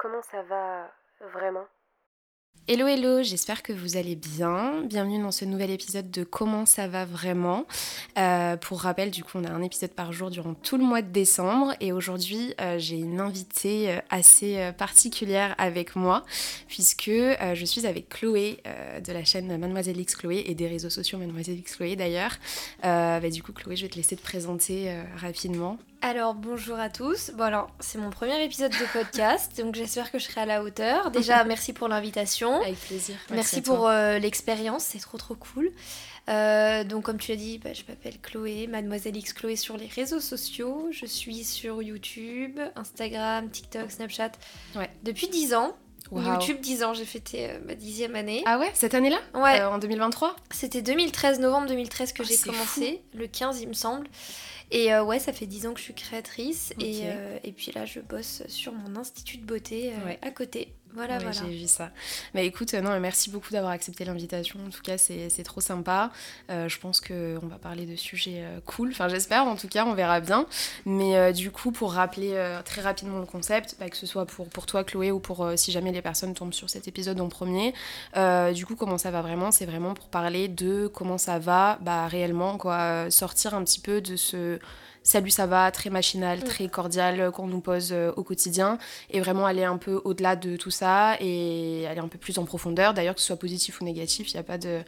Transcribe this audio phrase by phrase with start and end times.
[0.00, 0.90] comment ça va
[1.34, 1.66] vraiment?
[2.66, 4.82] Hello hello, j'espère que vous allez bien.
[4.84, 7.66] Bienvenue dans ce nouvel épisode de Comment ça va vraiment.
[8.16, 11.02] Euh, pour rappel, du coup, on a un épisode par jour durant tout le mois
[11.02, 16.24] de décembre et aujourd'hui, euh, j'ai une invitée euh, assez particulière avec moi
[16.68, 18.62] puisque je suis avec Chloé
[19.04, 22.36] de la chaîne Mademoiselle X Chloé et des réseaux sociaux Mademoiselle X Chloé d'ailleurs.
[22.82, 25.78] Bah, du coup, Chloé, je vais te laisser te présenter rapidement.
[26.02, 27.30] Alors bonjour à tous.
[27.34, 30.62] Bon alors c'est mon premier épisode de podcast, donc j'espère que je serai à la
[30.62, 31.10] hauteur.
[31.10, 32.62] Déjà merci pour l'invitation.
[32.62, 33.16] Avec plaisir.
[33.30, 35.70] Merci, pour euh, l'expérience, c'est trop trop cool.
[36.30, 39.88] Euh, donc comme tu l'as dit, bah, je m'appelle Chloé, Mademoiselle X Chloé sur les
[39.88, 40.88] réseaux sociaux.
[40.90, 44.32] Je suis sur YouTube, Instagram, TikTok, Snapchat
[44.76, 44.88] ouais.
[45.02, 45.76] depuis 10 ans.
[46.12, 48.42] YouTube 10 ans, j'ai fêté euh, ma dixième année.
[48.46, 49.18] Ah ouais, cette année-là?
[49.34, 49.62] Ouais.
[49.62, 54.08] en 2023 C'était 2013, novembre 2013 que ah, j'ai commencé, le 15 il me semble.
[54.70, 56.72] Et euh, ouais, ça fait 10 ans que je suis créatrice.
[56.80, 60.74] Et, euh, et, puis là, je bosse sur mon institut de beauté euh, à côté.
[60.94, 61.32] Voilà, voilà.
[61.32, 61.90] J'ai vu ça.
[62.34, 64.58] Mais écoute, non, merci beaucoup d'avoir accepté l'invitation.
[64.66, 66.10] En tout cas, c'est trop sympa.
[66.48, 68.90] je pense qu'on va parler de sujets cool.
[68.90, 70.46] Enfin, j'espère, en tout cas, on verra bien.
[70.86, 74.66] Mais du coup, pour rappeler très rapidement le concept, bah, que ce soit pour, pour
[74.66, 77.72] toi, Chloé, ou pour si jamais les personnes tombent sur cet épisode en premier,
[78.54, 79.50] du coup, comment ça va vraiment?
[79.50, 83.10] C'est vraiment pour parler de comment ça va bah, réellement, quoi.
[83.10, 84.58] Sortir un petit peu de ce
[85.02, 86.44] salut ça va, très machinal, mm.
[86.44, 88.78] très cordial euh, qu'on nous pose euh, au quotidien
[89.10, 92.44] et vraiment aller un peu au-delà de tout ça et aller un peu plus en
[92.44, 92.94] profondeur.
[92.94, 94.82] D'ailleurs que ce soit positif ou négatif, il n'y a, pas de,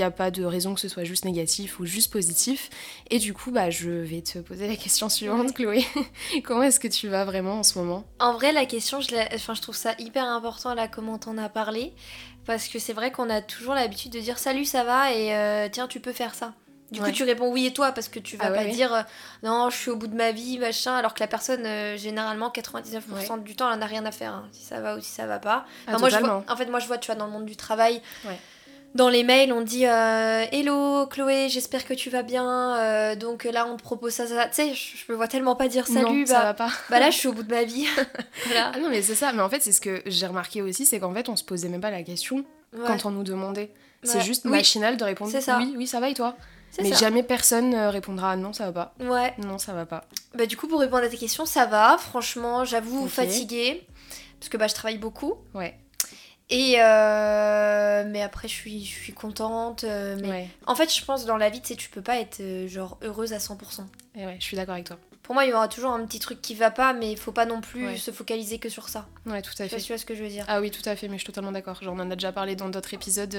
[0.00, 2.70] a pas de raison que ce soit juste négatif ou juste positif.
[3.10, 5.84] Et du coup, bah, je vais te poser la question suivante, Chloé.
[6.44, 8.04] comment est-ce que tu vas vraiment en ce moment?
[8.18, 11.48] En vrai, la question, je, enfin, je trouve ça hyper important là, comment t'en as
[11.48, 11.92] parlé.
[12.44, 15.12] Parce que c'est vrai qu'on a toujours l'habitude de dire salut ça va?
[15.12, 16.54] et euh, tiens tu peux faire ça.
[16.92, 19.02] Du coup, tu réponds oui et toi parce que tu vas ah pas dire euh,
[19.42, 22.50] non, je suis au bout de ma vie, machin, alors que la personne, euh, généralement,
[22.50, 25.10] 99% du temps, elle en a rien à faire, hein, si ça va ou si
[25.10, 25.64] ça va pas.
[25.86, 28.02] Ah, moi, je en fait, moi, je vois, tu vois, dans le monde du travail,
[28.94, 33.16] dans les mails, on dit euh, Hello Chloé, j'espère que tu vas bien.
[33.16, 34.46] donc là, on te propose ça, ça.
[34.48, 36.24] Tu sais, je, me vois tellement pas dire salut.
[36.26, 36.70] bah, ça va pas.
[36.90, 37.86] bah là, je suis au bout de ma vie.
[38.54, 39.32] Ah non, mais c'est ça.
[39.32, 41.68] Mais en fait, c'est ce que j'ai remarqué aussi, c'est qu'en fait, on se posait
[41.68, 42.44] même pas la question
[42.86, 43.70] quand on nous demandait.
[44.02, 45.58] C'est juste machinal de répondre ça.
[45.58, 46.36] oui, oui, ça va et toi?
[46.80, 49.04] Mais jamais personne répondra non, ça va pas.
[49.04, 49.34] Ouais.
[49.38, 50.04] Non, ça va pas.
[50.34, 51.98] Bah, du coup, pour répondre à tes questions, ça va.
[51.98, 53.86] Franchement, j'avoue, fatiguée.
[54.38, 55.34] Parce que bah, je travaille beaucoup.
[55.54, 55.78] Ouais.
[56.50, 59.84] Et euh, mais après, je suis, je suis contente.
[59.84, 62.40] Euh, mais en fait, je pense dans la vie, tu sais, tu peux pas être
[62.40, 63.56] euh, genre heureuse à 100%.
[64.16, 64.98] Et ouais, je suis d'accord avec toi.
[65.22, 67.32] Pour moi, il y aura toujours un petit truc qui va pas, mais il faut
[67.32, 69.06] pas non plus se focaliser que sur ça.
[69.24, 69.78] Ouais, tout à fait.
[69.86, 71.52] Vois ce que je veux dire Ah oui, tout à fait, mais je suis totalement
[71.52, 71.78] d'accord.
[71.80, 73.36] J'en en a déjà parlé dans d'autres épisodes.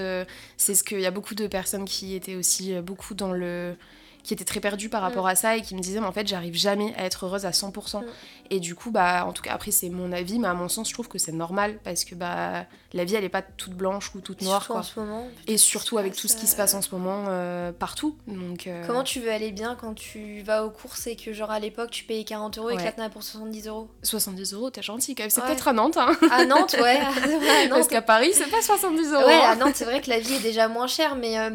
[0.57, 3.75] c'est ce qu'il y a beaucoup de personnes qui étaient aussi beaucoup dans le
[4.23, 5.29] qui était très perdu par rapport mm.
[5.29, 7.51] à ça et qui me disait mais en fait j'arrive jamais à être heureuse à
[7.51, 8.06] 100% mm.
[8.51, 10.88] et du coup bah en tout cas après c'est mon avis mais à mon sens
[10.89, 14.13] je trouve que c'est normal parce que bah la vie elle est pas toute blanche
[14.16, 14.78] ou toute noire quoi.
[14.78, 17.72] En ce moment, et surtout avec tout ce qui se passe en ce moment euh,
[17.72, 18.16] partout.
[18.28, 21.51] Donc euh, comment tu veux aller bien quand tu vas aux courses et que genre
[21.51, 23.90] à l'époque tu payais 40 euros et que là t'en as pour 70 euros?
[24.03, 25.29] 70 euros t'es gentil quand même.
[25.29, 26.16] C'est peut-être à Nantes hein.
[26.31, 27.00] à Nantes ouais.
[27.69, 30.35] Parce qu'à Paris c'est pas 70 euros ouais à Nantes c'est vrai que la vie
[30.35, 31.50] est déjà moins chère mais euh,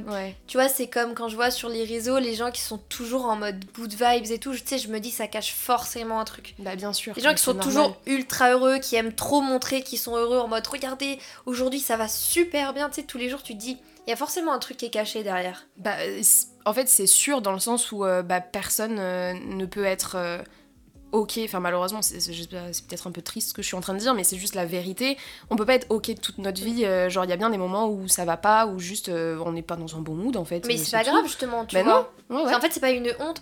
[0.47, 3.27] tu vois c'est comme quand je vois sur les réseaux les gens qui sont toujours
[3.27, 6.25] en mode good vibes et tout, tu sais, je me dis ça cache forcément un
[6.25, 6.55] truc.
[6.59, 7.15] Bah bien sûr.
[7.17, 10.49] Les gens qui sont toujours ultra heureux, qui aiment trop montrer qu'ils sont heureux en
[10.49, 13.79] mode regardez, aujourd'hui ça va super bien, tu sais, tous les jours tu te dis,
[14.07, 15.67] il y a forcément un truc qui est caché derrière.
[15.77, 15.97] Bah
[16.65, 20.17] en fait c'est sûr dans le sens où euh, bah, personne euh, ne peut être...
[20.17, 20.39] Euh,
[21.13, 23.99] ok, enfin malheureusement c'est peut-être un peu triste ce que je suis en train de
[23.99, 25.17] dire, mais c'est juste la vérité.
[25.51, 27.59] On peut pas être ok toute notre vie, euh, genre il y a bien des
[27.59, 30.37] moments où ça va pas, où juste euh, on n'est pas dans un bon mood
[30.37, 30.67] en fait.
[30.67, 32.11] Mais euh, c'est pas grave justement, tu vois.
[32.31, 33.41] En fait c'est pas une honte.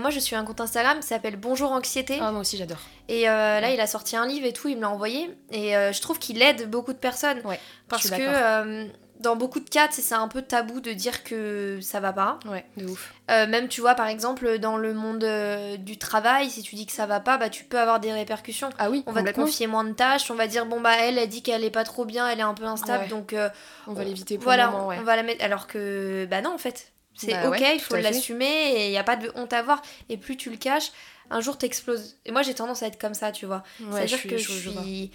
[0.00, 2.18] moi je suis un compte Instagram qui s'appelle Bonjour Anxiété.
[2.20, 2.80] Ah moi aussi j'adore.
[3.08, 5.30] Et là il a sorti un livre et tout, il me l'a envoyé.
[5.50, 7.40] Et je trouve qu'il aide beaucoup de personnes.
[7.44, 8.88] Ouais, parce que
[9.20, 12.38] dans beaucoup de cas, c'est un peu tabou de dire que ça va pas.
[12.46, 13.12] Ouais, de ouf.
[13.30, 16.86] Euh, même, tu vois, par exemple, dans le monde euh, du travail, si tu dis
[16.86, 18.70] que ça va pas, bah tu peux avoir des répercussions.
[18.78, 21.18] Ah oui, On va te confier moins de tâches, on va dire, bon, bah elle,
[21.18, 23.32] elle dit qu'elle est pas trop bien, elle est un peu instable, donc.
[23.32, 23.48] Euh,
[23.86, 24.98] on va l'éviter pour voilà, le moment, ouais.
[25.00, 25.44] on va la mettre.
[25.44, 26.92] Alors que, bah non, en fait.
[27.14, 29.82] C'est bah ok, il faut l'assumer et il n'y a pas de honte à voir.
[30.08, 30.92] Et plus tu le caches,
[31.30, 32.16] un jour t'exploses.
[32.24, 33.64] Et moi, j'ai tendance à être comme ça, tu vois.
[33.90, 35.10] C'est-à-dire que je suis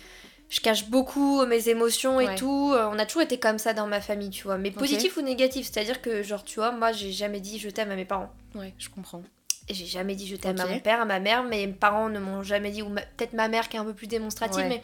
[0.54, 2.74] je cache beaucoup mes émotions et tout.
[2.76, 4.60] Euh, on a toujours été comme ça dans ma famille, tu vois.
[4.60, 7.90] Mais positif ou négatif, c'est-à-dire que, genre, tu vois, moi, j'ai jamais dit je t'aime
[7.90, 8.32] à mes parents.
[8.54, 9.24] Ouais, je comprends.
[9.68, 11.44] Et j'ai jamais dit je t'aime à mon père, à ma mère.
[11.44, 14.06] Mes parents ne m'ont jamais dit, ou peut-être ma mère qui est un peu plus
[14.06, 14.84] démonstrative, mais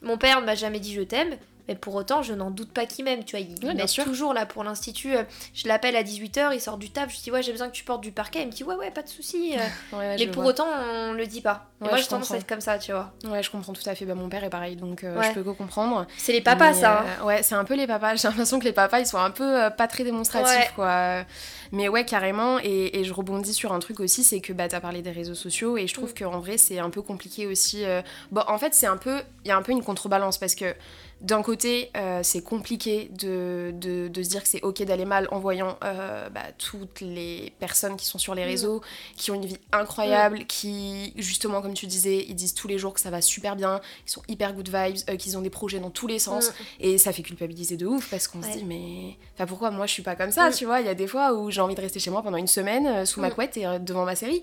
[0.00, 1.36] mon père m'a jamais dit je t'aime.
[1.70, 3.46] Mais pour autant, je n'en doute pas qu'il m'aime, tu vois.
[3.46, 5.14] Il est toujours là pour l'institut.
[5.14, 5.22] Euh,
[5.54, 7.84] je l'appelle à 18h, il sort du taf, je dis ouais, j'ai besoin que tu
[7.84, 8.40] portes du parquet.
[8.42, 9.54] Il me dit ouais, ouais, pas de souci.
[9.92, 11.68] mais pour autant, on le dit pas.
[11.78, 13.12] moi, je, tendance à être comme ça, tu vois.
[13.24, 14.04] Ouais, je comprends tout à fait.
[14.04, 16.08] Bah, mon père est pareil, donc je peux que comprendre.
[16.18, 17.04] C'est les papas, ça.
[17.20, 17.24] Hein.
[17.24, 18.16] ouais, c'est un peu les papas.
[18.16, 21.24] J'ai l'impression que les papas, ils sont un peu pas très démonstratifs, quoi.
[21.72, 22.58] Mais ouais, carrément.
[22.62, 25.34] Et, je rebondis sur un truc aussi, c'est que bah, tu as parlé des réseaux
[25.34, 26.18] sociaux et je trouve mm.
[26.18, 27.84] qu'en vrai, c'est un peu compliqué aussi.
[27.84, 29.20] Euh, bon, en fait, c'est un peu.
[29.44, 30.74] Il y a un peu une contrebalance parce que
[31.20, 35.28] d'un côté, euh, c'est compliqué de, de, de, se dire que c'est ok d'aller mal
[35.30, 38.48] en voyant euh, bah, toutes les personnes qui sont sur les mm.
[38.48, 38.80] réseaux,
[39.16, 40.46] qui ont une vie incroyable, mm.
[40.46, 43.82] qui, justement, comme tu disais, ils disent tous les jours que ça va super bien,
[44.06, 46.52] ils sont hyper good vibes, euh, qu'ils ont des projets dans tous les sens, mm.
[46.80, 49.92] et ça fait culpabiliser de ouf parce qu'on se dit, mais enfin, pourquoi moi je
[49.92, 50.80] suis pas comme ça, tu vois?
[50.80, 53.04] Il y a des fois où j'ai envie de rester chez moi pendant une semaine
[53.04, 54.42] sous ma couette et devant ma série.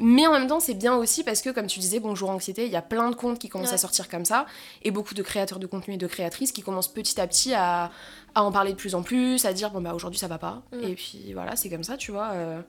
[0.00, 2.72] Mais en même temps, c'est bien aussi parce que, comme tu disais, Bonjour Anxiété, il
[2.72, 4.46] y a plein de comptes qui commencent à sortir comme ça,
[4.82, 7.90] et beaucoup de créateurs de contenu et de créatrices qui commencent petit à petit à,
[8.34, 10.62] à en parler de plus en plus, à dire, bon bah aujourd'hui ça va pas.
[10.72, 10.84] Mm.
[10.84, 12.30] Et puis voilà, c'est comme ça, tu vois.
[12.32, 12.60] Euh.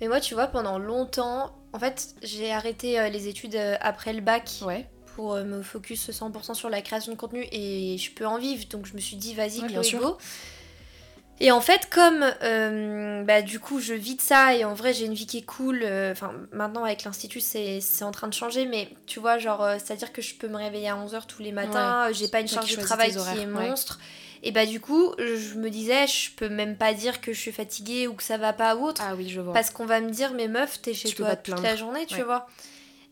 [0.00, 4.12] Mais moi, tu vois, pendant longtemps, en fait, j'ai arrêté euh, les études euh, après
[4.12, 4.50] le bac.
[4.64, 8.66] Ouais pour me focus 100% sur la création de contenu et je peux en vivre
[8.68, 10.18] donc je me suis dit vas-y ouais, Chloé go
[11.40, 14.92] et en fait, comme euh, bah, du coup je vis de ça et en vrai
[14.94, 18.34] j'ai une vie qui est cool, euh, enfin maintenant avec l'Institut c'est en train de
[18.34, 21.42] changer, mais tu vois, genre euh, c'est-à-dire que je peux me réveiller à 11h tous
[21.42, 23.98] les matins, j'ai pas une charge de travail qui est monstre.
[24.42, 27.52] Et bah du coup, je me disais, je peux même pas dire que je suis
[27.52, 29.02] fatiguée ou que ça va pas ou autre.
[29.04, 29.54] Ah oui, je vois.
[29.54, 32.46] Parce qu'on va me dire, mais meuf, t'es chez toi toute la journée, tu vois.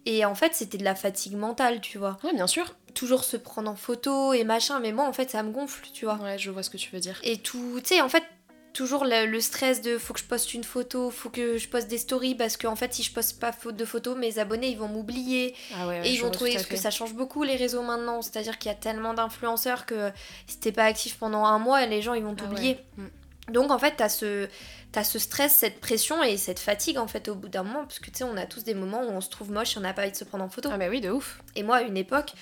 [0.06, 2.18] Et en fait, c'était de la fatigue mentale, tu vois.
[2.22, 2.74] Ouais, bien sûr.
[2.94, 6.04] Toujours se prendre en photo et machin, mais moi, en fait, ça me gonfle, tu
[6.04, 6.16] vois.
[6.16, 7.18] Ouais, je vois ce que tu veux dire.
[7.22, 8.24] Et tout, tu sais, en fait,
[8.72, 11.98] toujours le, stress de faut que je poste une photo, faut que je poste des
[11.98, 15.54] stories, parce qu'en fait, si je poste pas de photos, mes abonnés, ils vont m'oublier.
[15.74, 18.22] Ah ouais, et ils vont trouver que ça change beaucoup les réseaux maintenant.
[18.22, 20.10] C'est-à-dire qu'il y a tellement d'influenceurs que
[20.46, 22.78] si t'es pas actif pendant un mois, les gens, ils vont ah t'oublier.
[22.96, 23.06] Mm.
[23.52, 24.48] Donc, en fait, t'as ce
[24.94, 27.98] t'as ce stress, cette pression et cette fatigue en fait au bout d'un moment, parce
[27.98, 29.82] que tu sais, on a tous des moments où on se trouve moche et on
[29.82, 30.68] n'a pas envie de se prendre en photo.
[30.72, 31.42] Ah bah oui, de ouf.
[31.56, 32.32] Et moi, à une époque,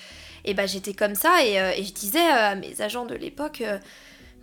[0.45, 3.61] et bah, j'étais comme ça et, euh, je disais euh, à mes agents de l'époque.
[3.61, 3.77] Euh,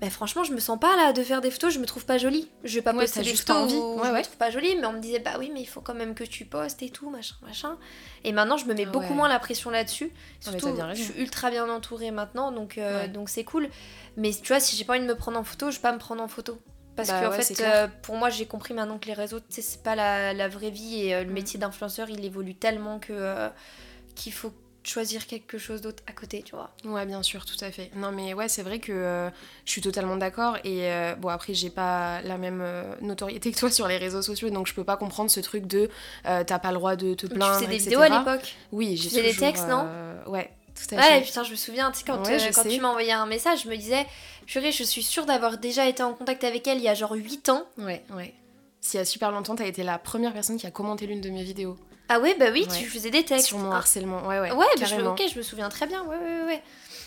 [0.00, 2.16] bah, franchement, je me sens pas là de faire des photos, je me trouve pas
[2.16, 2.48] jolie.
[2.64, 3.74] Je vais pas poster des photos envie.
[3.74, 5.94] je me trouve pas jolie, mais on me disait bah oui, mais il faut quand
[5.94, 7.76] même que tu postes et tout, machin, machin.
[8.24, 10.10] Et maintenant, je me mets beaucoup moins la pression là-dessus.
[10.40, 12.80] Surtout, je suis ultra bien entourée maintenant, donc
[13.12, 13.68] donc c'est cool.
[14.16, 15.92] Mais tu vois, si j'ai pas envie de me prendre en photo, je vais pas
[15.92, 16.58] me prendre en photo.
[16.96, 19.94] Parce bah qu'en fait, euh, pour moi, j'ai compris maintenant que les réseaux, c'est pas
[19.94, 21.32] la, la, vraie vie et euh, le mm.
[21.32, 23.48] métier d'influenceur, il évolue tellement que
[24.14, 24.52] qu'il faut
[24.82, 26.70] choisir quelque chose d'autre à côté, tu vois.
[26.84, 27.90] Ouais, bien sûr, tout à fait.
[27.96, 29.30] Non, mais ouais, c'est vrai que
[29.64, 30.56] je suis totalement d'accord.
[30.64, 32.64] Et bon, après, j'ai pas la même
[33.00, 35.88] notoriété que toi sur les réseaux sociaux, donc je peux pas comprendre ce truc de
[36.24, 37.58] t'as pas le droit de te plaindre.
[37.58, 39.24] Tu faisais des vidéos à l'époque Oui, j'ai toujours...
[39.24, 39.86] des textes, non
[40.26, 43.12] Ouais, tout à ouais, putain, je me souviens, tu sais, quand, quand tu m'as envoyé
[43.12, 44.06] un message, je me disais,
[44.46, 47.12] Purée, je suis sûre d'avoir déjà été en contact avec elle il y a genre
[47.12, 47.64] 8 ans.
[47.78, 48.34] Ouais, ouais.
[48.80, 51.28] S'il y a super longtemps, t'as été la première personne qui a commenté l'une de
[51.28, 51.76] mes vidéos.
[52.12, 53.46] Ah ouais, bah oui, tu faisais des textes.
[53.46, 54.50] Sur mon harcèlement, ouais, ouais.
[54.50, 56.62] Ouais, bah je, ok, je me souviens très bien, ouais, ouais, ouais.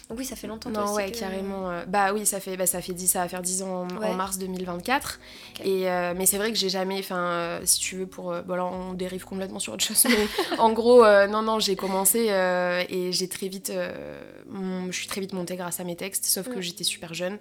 [0.10, 0.70] Oui, ça fait longtemps.
[0.70, 1.70] Non, ouais, carrément.
[1.70, 4.14] Euh, bah oui, ça fait, bah, ça fait 10, ça va faire 10 ans en,
[4.14, 5.20] mars 2024.
[5.66, 8.34] Et, euh, mais c'est vrai que j'ai jamais, enfin, euh, si tu veux, pour.
[8.46, 10.28] bon, là, on dérive complètement sur autre chose, mais
[10.58, 12.30] en gros, non, non, j'ai commencé
[12.90, 13.74] et j'ai très vite.
[13.74, 16.62] je suis très vite montée grâce à mes textes, sauf que mm.
[16.62, 17.38] j'étais super jeune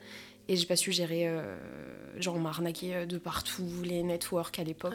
[0.48, 1.30] et j'ai pas su gérer
[2.18, 4.94] genre on m'a arnaqué euh, de partout, les networks à l'époque,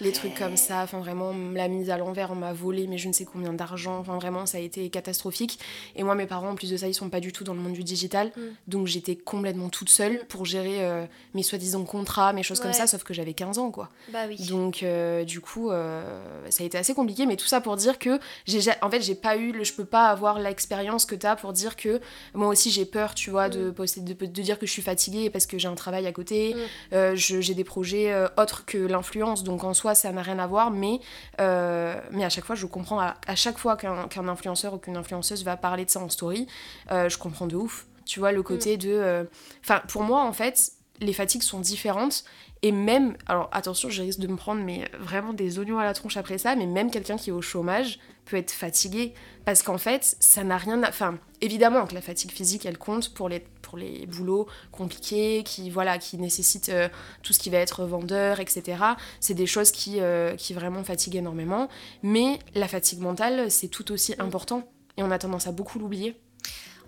[0.00, 3.08] les trucs comme ça, enfin vraiment la mise à l'envers, on m'a volé mais je
[3.08, 5.58] ne sais combien d'argent, enfin vraiment ça a été catastrophique.
[5.94, 7.60] Et moi mes parents en plus de ça ils sont pas du tout dans le
[7.60, 8.40] monde du digital, mm.
[8.68, 12.86] donc j'étais complètement toute seule pour gérer euh, mes soi-disant contrats, mes choses comme ça,
[12.86, 13.90] sauf que j'avais 15 ans quoi.
[14.12, 14.36] Bah oui.
[14.46, 18.18] Donc euh, du coup ça a été assez compliqué, mais tout ça pour dire que
[18.46, 21.36] j'ai en fait j'ai pas eu, le, je peux pas avoir l'expérience que tu as
[21.36, 22.00] pour dire que
[22.34, 24.04] moi aussi j'ai peur tu vois de, mm.
[24.04, 26.58] de, de, dire que je suis fatiguée parce que j'ai un travail à côté Mm.
[26.92, 30.46] Euh, j'ai des projets euh, autres que l'influence, donc en soi ça n'a rien à
[30.46, 31.00] voir, mais,
[31.40, 35.44] euh, mais à chaque fois je comprends, à, chaque fois qu'un influenceur ou qu'une influenceuse
[35.44, 36.46] va parler de ça en story,
[36.90, 37.86] je comprends de ouf.
[38.04, 38.44] Tu vois, le mm.
[38.44, 39.26] côté de...
[39.64, 42.24] Enfin, pour moi en fait, les fatigues sont différentes
[42.62, 45.92] et même, alors attention, je risque de me prendre mais vraiment des oignons à la
[45.92, 49.78] tronche après ça, mais même quelqu'un qui est au chômage peut être fatigué parce qu'en
[49.78, 50.88] fait, ça n'a rien à...
[50.88, 55.70] Enfin, évidemment que la fatigue physique, elle compte pour les, pour les boulots compliqués, qui,
[55.70, 56.88] voilà, qui nécessitent euh,
[57.22, 58.78] tout ce qui va être vendeur, etc.
[59.20, 61.68] C'est des choses qui, euh, qui vraiment fatiguent énormément.
[62.02, 64.62] Mais la fatigue mentale, c'est tout aussi important
[64.96, 66.16] et on a tendance à beaucoup l'oublier.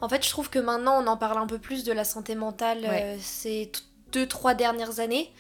[0.01, 2.37] En fait, je trouve que maintenant, on en parle un peu plus de la santé
[2.37, 3.73] mentale euh, ces
[4.13, 5.33] deux, trois dernières années.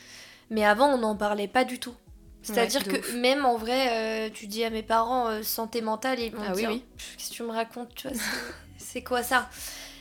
[0.50, 1.94] Mais avant, on n'en parlait pas du tout.
[2.42, 6.34] C'est-à-dire que même en vrai, euh, tu dis à mes parents euh, santé mentale, ils
[6.34, 6.84] vont ah, dire oui,
[7.16, 8.06] Qu'est-ce que tu me racontes
[8.78, 9.50] C'est quoi ça?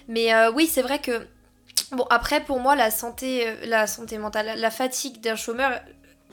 [0.07, 1.27] Mais oui, c'est vrai que.
[1.91, 5.71] Bon, après, pour moi, la santé, la santé mentale, la fatigue d'un chômeur,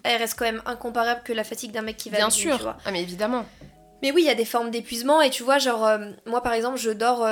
[0.03, 2.63] elle reste quand même incomparable que la fatigue d'un mec qui va bien sûr tu
[2.63, 2.77] vois.
[2.85, 3.47] ah mais évidemment
[4.03, 5.89] mais oui il y a des formes d'épuisement et tu vois genre
[6.27, 7.27] moi par exemple je dors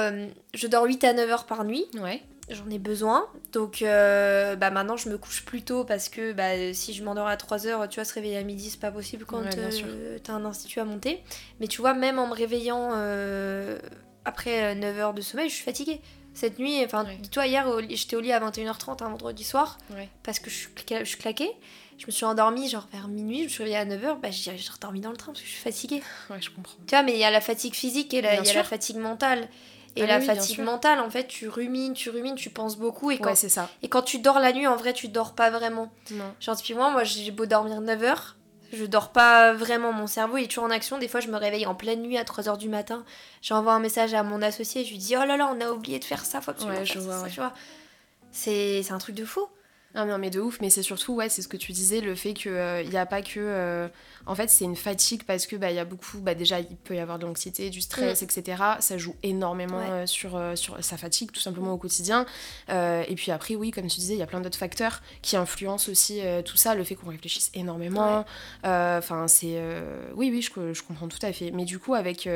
[0.55, 2.23] je dors 8 à 9 heures par nuit ouais
[2.53, 3.27] j'en ai besoin.
[3.53, 7.37] Donc bah maintenant je me couche plus tôt parce que bah, si je m'endors à
[7.37, 10.45] 3 heures, tu vois, se réveiller à midi, c'est pas possible quand euh, t'as un
[10.45, 11.23] institut à monter.
[11.61, 13.79] Mais tu vois, même en me réveillant euh,
[14.25, 16.01] après 9 heures de sommeil, je suis fatiguée.
[16.35, 19.79] Cette nuit, enfin, dis-toi, hier j'étais au lit à 21h30 un vendredi soir
[20.23, 20.69] parce que je suis,
[21.05, 21.51] je claquée.
[21.99, 24.51] Je me suis endormie genre vers minuit, je me suis réveillée à 9h, bah j'ai
[24.51, 26.03] redormi dans le train parce que je suis fatiguée.
[26.31, 26.75] Ouais, je comprends.
[26.87, 28.97] Tu vois, mais il y a la fatigue physique et il y a la fatigue
[28.97, 29.49] mentale.
[29.95, 33.11] Et ah la fatigue mentale, en fait, tu rumines, tu rumines, tu penses beaucoup.
[33.11, 33.69] Et quand, c'est ça.
[33.83, 35.93] Et quand tu dors la nuit, en vrai, tu dors pas vraiment.
[36.11, 36.33] Non.
[36.41, 38.37] Genre, typiquement, moi, j'ai beau dormir 9 heures,
[38.77, 39.93] je dors pas vraiment.
[39.93, 40.99] Mon cerveau est toujours en action.
[40.99, 43.05] Des fois, je me réveille en pleine nuit à 3 heures du matin.
[43.41, 45.99] J'envoie un message à mon associé, je lui dis Oh là là, on a oublié
[45.99, 47.53] de faire ça, faut que ouais, je vois, ça, tu vois.
[48.31, 49.47] C'est un truc de fou.
[49.95, 52.15] Ah non mais de ouf, mais c'est surtout ouais, c'est ce que tu disais, le
[52.15, 53.89] fait qu'il n'y euh, a pas que euh,
[54.25, 56.77] en fait c'est une fatigue parce que bah il y a beaucoup bah déjà il
[56.77, 58.25] peut y avoir de l'anxiété, du stress, mm.
[58.25, 58.63] etc.
[58.81, 62.25] Ça joue énormément euh, sur sur sa fatigue tout simplement au quotidien.
[62.71, 65.91] et puis après oui comme tu disais il y a plein d'autres facteurs qui influencent
[65.91, 68.25] aussi tout ça, le fait qu'on réfléchisse énormément.
[68.65, 69.61] Enfin c'est
[70.15, 71.51] oui oui je, je, comprends tout à fait.
[71.51, 72.27] Mais du coup avec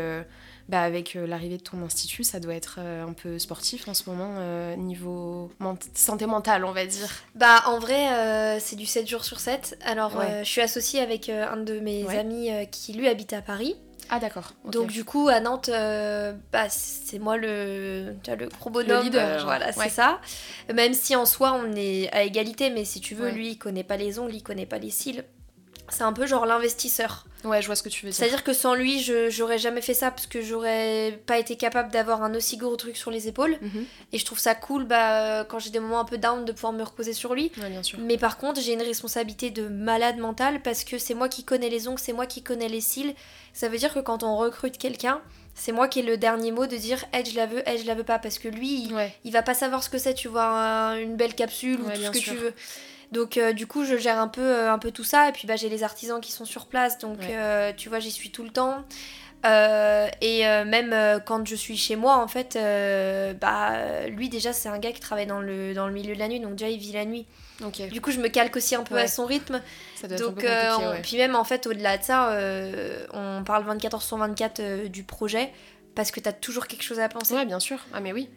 [0.69, 3.95] bah, avec euh, l'arrivée de ton institut, ça doit être euh, un peu sportif en
[3.95, 5.51] ce moment, euh, niveau
[5.95, 7.09] santé mentale, on va dire.
[7.37, 9.79] Bah, en vrai, c'est du 7 jours sur 7.
[9.85, 13.77] Alors, je suis associée avec un de mes amis qui, lui, habite à Paris.
[14.09, 14.53] Ah d'accord.
[14.65, 18.99] Donc du coup à Nantes, bah, c'est moi le, le gros bonhomme.
[18.99, 20.21] Le leader, voilà, c'est ça.
[20.73, 23.85] Même si en soi on est à égalité, mais si tu veux, lui il connaît
[23.85, 25.25] pas les ongles, il connaît pas les cils.
[25.89, 27.27] C'est un peu genre l'investisseur.
[27.45, 28.19] Ouais, je vois ce que tu veux dire.
[28.19, 31.93] C'est-à-dire que sans lui, je j'aurais jamais fait ça parce que j'aurais pas été capable
[31.93, 33.57] d'avoir un aussi gros truc sur les épaules.
[33.61, 33.85] Mhm.
[34.13, 36.73] Et je trouve ça cool bah, quand j'ai des moments un peu down de pouvoir
[36.73, 37.53] me reposer sur lui.
[37.63, 37.99] Ouais, bien sûr.
[38.01, 41.69] Mais par contre, j'ai une responsabilité de malade mental parce que c'est moi qui connais
[41.69, 43.15] les ongles, c'est moi qui connais les cils.
[43.53, 45.21] Ça veut dire que quand on recrute quelqu'un,
[45.55, 47.87] c'est moi qui ai le dernier mot de dire elle je la veux, elle je
[47.87, 48.93] la veux pas parce que lui
[49.25, 52.11] il, va pas savoir ce que c'est, tu vois, une belle capsule ou tout ce
[52.11, 52.53] que tu veux.
[53.17, 55.29] Donc euh, du coup, je gère un peu, euh, un peu tout ça.
[55.29, 56.99] Et puis bah, j'ai les artisans qui sont sur place.
[56.99, 58.85] Donc euh, tu vois, j'y suis tout le temps.
[59.45, 62.59] et même quand je suis chez moi, en fait,
[63.41, 66.29] bah, lui déjà, c'est un gars qui travaille dans le, dans le milieu de la
[66.29, 66.41] nuit.
[66.41, 67.27] Donc déjà, il vit la nuit.
[67.91, 69.63] Du coup, je me calque aussi un peu à son rythme.
[69.95, 72.39] Ça doit donc, être Puis même, en fait, au-delà de ça,
[73.15, 75.53] on parle 24 heures sur 24 du projet.
[75.95, 77.33] Parce que tu as toujours quelque chose à penser.
[77.33, 77.79] Ouais, bien sûr.
[77.95, 78.29] Ah mais oui.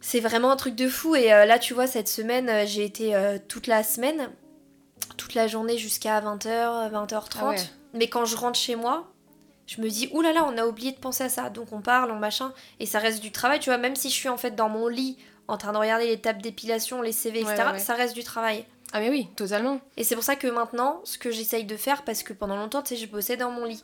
[0.00, 1.14] C'est vraiment un truc de fou.
[1.16, 4.30] Et euh, là, tu vois, cette semaine, euh, j'ai été euh, toute la semaine,
[5.16, 7.66] toute la journée jusqu'à 20h, 20h30.
[7.94, 9.10] Mais quand je rentre chez moi,
[9.66, 11.50] je me dis, oulala, là là, on a oublié de penser à ça.
[11.50, 12.52] Donc on parle, on machin.
[12.78, 14.86] Et ça reste du travail, tu vois, même si je suis en fait dans mon
[14.86, 18.64] lit en train de regarder les tables d'épilation, les CV, etc., ça reste du travail.
[18.92, 19.80] Ah mais oui, totalement.
[19.96, 22.82] Et c'est pour ça que maintenant, ce que j'essaye de faire, parce que pendant longtemps,
[22.82, 23.82] tu sais, je bossais dans mon lit.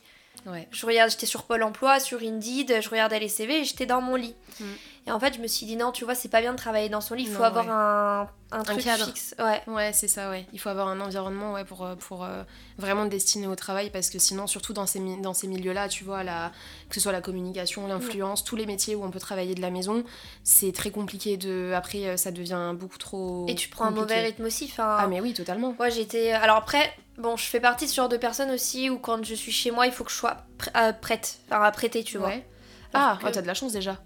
[0.71, 4.01] Je regarde, j'étais sur Pôle Emploi, sur Indeed, je regardais les CV et j'étais dans
[4.01, 4.35] mon lit.
[4.59, 4.65] Mm.
[5.05, 6.87] Et en fait, je me suis dit non, tu vois, c'est pas bien de travailler
[6.87, 9.35] dans son lit, il faut avoir un, un, truc fixe.
[9.37, 10.47] Ouais, ouais c'est ça, ouais.
[10.53, 12.43] Il faut avoir un environnement ouais, pour, euh, pour euh,
[12.77, 16.23] vraiment destiner au travail parce que sinon, surtout dans ces, dans ces milieux-là, tu vois,
[16.23, 16.53] la,
[16.87, 19.71] que ce soit la communication, l'influence, tous les métiers où on peut travailler de la
[19.71, 20.05] maison,
[20.45, 21.73] c'est très compliqué de.
[21.75, 23.45] Après, euh, ça devient beaucoup trop.
[23.49, 24.69] Et tu prends un mauvais rythme aussi.
[24.71, 25.75] Enfin, ah, mais oui, totalement.
[25.77, 26.31] Moi, j'étais.
[26.31, 29.35] Alors après, Bon, je fais partie de ce genre de personnes aussi où quand je
[29.35, 30.37] suis chez moi, il faut que je sois
[31.01, 32.31] prête, enfin à prêter, tu vois.
[32.93, 33.97] Ah, t'as de la chance déjà.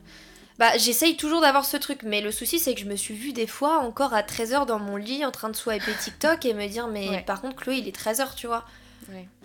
[0.60, 3.32] Bah, j'essaye toujours d'avoir ce truc, mais le souci c'est que je me suis vue
[3.32, 6.68] des fois encore à 13h dans mon lit en train de swiper TikTok et me
[6.68, 8.66] dire, mais par contre, Chloé, il est 13h, tu vois.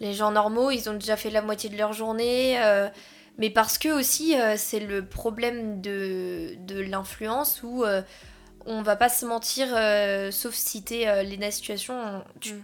[0.00, 2.60] Les gens normaux, ils ont déjà fait la moitié de leur journée.
[2.62, 2.88] Euh,
[3.38, 8.02] mais parce que aussi, euh, c'est le problème de, de l'influence où euh,
[8.66, 9.68] on va pas se mentir,
[10.32, 12.24] sauf si t'es Léna Situation.
[12.40, 12.62] Tu, mm.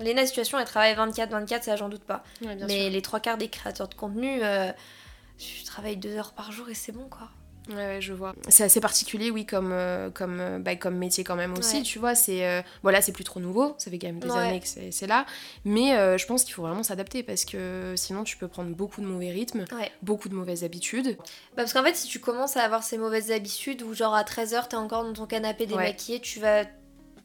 [0.00, 2.22] Léna Situation, elle travaille 24-24, ça j'en doute pas.
[2.40, 6.74] mais les trois quarts des créateurs de contenu, je travaille deux heures par jour et
[6.74, 7.28] c'est bon quoi.
[7.70, 8.34] Ouais, je vois.
[8.48, 11.98] C'est assez particulier, oui, comme, euh, comme, euh, bah, comme métier quand même aussi, tu
[11.98, 12.14] vois.
[12.14, 15.06] C'est euh, voilà, c'est plus trop nouveau, ça fait quand même des années que c'est
[15.06, 15.26] là.
[15.64, 19.06] Mais je pense qu'il faut vraiment s'adapter parce que sinon tu peux prendre beaucoup de
[19.06, 19.64] mauvais rythmes,
[20.02, 21.16] beaucoup de mauvaises habitudes.
[21.18, 24.22] Bah, parce qu'en fait, si tu commences à avoir ces mauvaises habitudes où genre à
[24.22, 26.64] 13h t'es encore dans ton canapé démaquillé, tu vas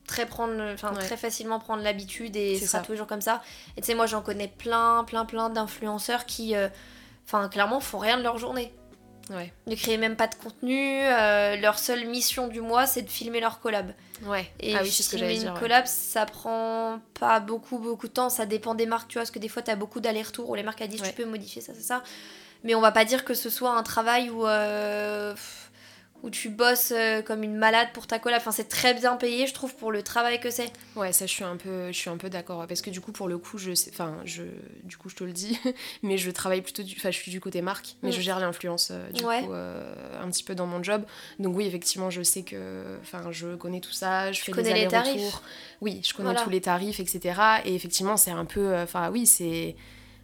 [0.06, 3.42] très prendre enfin très facilement prendre l'habitude et ce sera toujours comme ça
[3.76, 6.56] et tu sais moi j'en connais plein plein plein d'influenceurs qui
[7.26, 8.72] enfin clairement font rien de leur journée
[9.30, 9.52] Ouais.
[9.66, 11.02] Ne créer même pas de contenu.
[11.02, 13.94] Euh, leur seule mission du mois, c'est de filmer leur collab.
[14.24, 14.50] Ouais.
[14.60, 18.30] Et ah oui, ce que une collab, ça prend pas beaucoup, beaucoup de temps.
[18.30, 20.56] Ça dépend des marques, tu vois, parce que des fois, tu as beaucoup d'allers-retours où
[20.56, 22.04] les marques disent tu peux modifier ça, c'est ça.
[22.64, 25.36] Mais on va pas dire que ce soit un travail où, euh,
[26.28, 28.42] où tu bosses euh, comme une malade pour ta collab.
[28.42, 30.72] Enfin, c'est très bien payé, je trouve, pour le travail que c'est.
[30.98, 32.68] Ouais, ça, je suis un peu, je suis un peu d'accord.
[32.68, 34.44] Parce que du coup, pour le coup, je sais, enfin, je,
[34.84, 35.58] du coup, je te le dis,
[36.04, 38.24] mais je travaille plutôt, du, enfin, je suis du côté marque, mais je mm.
[38.24, 41.04] gère l'influence, euh, du coup, euh, un petit peu dans mon job.
[41.40, 44.88] Donc oui, effectivement, je sais que, enfin, je connais tout ça, je fais connais les
[44.90, 45.42] tarifs.
[45.80, 47.40] Oui, je connais tous les tarifs, etc.
[47.64, 49.76] Et effectivement, c'est un peu, enfin, oui, c'est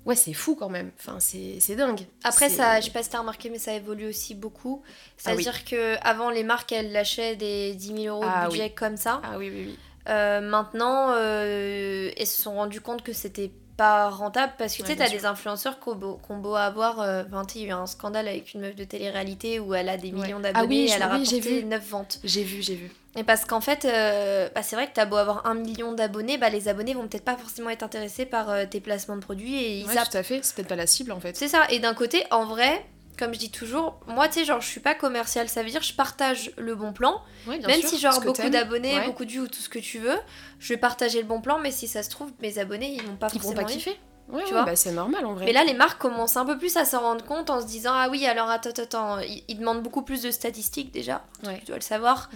[0.06, 0.92] ouais, c'est fou quand même.
[1.00, 2.02] Enfin, c'est dingue.
[2.24, 4.82] Après, ça, je sais pas si t'as remarqué, mais ça évolue aussi beaucoup.
[5.18, 8.70] C'est-à-dire ah que avant les marques, elles lâchaient des 10 000 euros de ah budget
[8.72, 9.22] comme ça.
[9.24, 9.80] Ah oui, oui, oui.
[10.10, 14.88] Euh, maintenant, euh, elles se sont rendues compte que c'était pas rentable parce que tu
[14.88, 17.00] sais, t'as des influenceurs qu'on beau, beau avoir.
[17.02, 17.24] Euh,
[17.56, 20.12] il y a eu un scandale avec une meuf de télé-réalité où elle a des
[20.12, 21.64] millions d'abonnés ah oui, et elle a rapporté vu.
[21.64, 22.20] 9 ventes.
[22.24, 22.92] J'ai vu, j'ai vu.
[23.16, 26.38] Et parce qu'en fait, euh, bah, c'est vrai que t'as beau avoir un million d'abonnés,
[26.38, 29.56] bah, les abonnés vont peut-être pas forcément être intéressés par euh, tes placements de produits
[29.56, 31.38] et ils ouais, tout à fait, c'est peut-être pas la cible en fait.
[31.38, 32.84] C'est ça, et d'un côté, en vrai,
[33.18, 35.82] comme je dis toujours, moi, tu sais, genre, je suis pas commercial, ça veut dire
[35.82, 37.22] je partage le bon plan.
[37.48, 40.18] même si genre beaucoup d'abonnés, beaucoup de vues ou tout ce que tu veux,
[40.60, 43.16] je vais partager le bon plan, mais si ça se trouve, mes abonnés, ils vont
[43.16, 43.54] pas forcément.
[43.54, 44.00] Ils vont pas kiffer.
[44.30, 45.46] Ouais, tu vois bah c'est normal en vrai.
[45.46, 47.92] Mais là, les marques commencent un peu plus à s'en rendre compte en se disant
[47.94, 51.26] Ah oui, alors attends, attends, ils, demandent beaucoup plus de statistiques déjà.
[51.44, 52.30] Tu dois le savoir.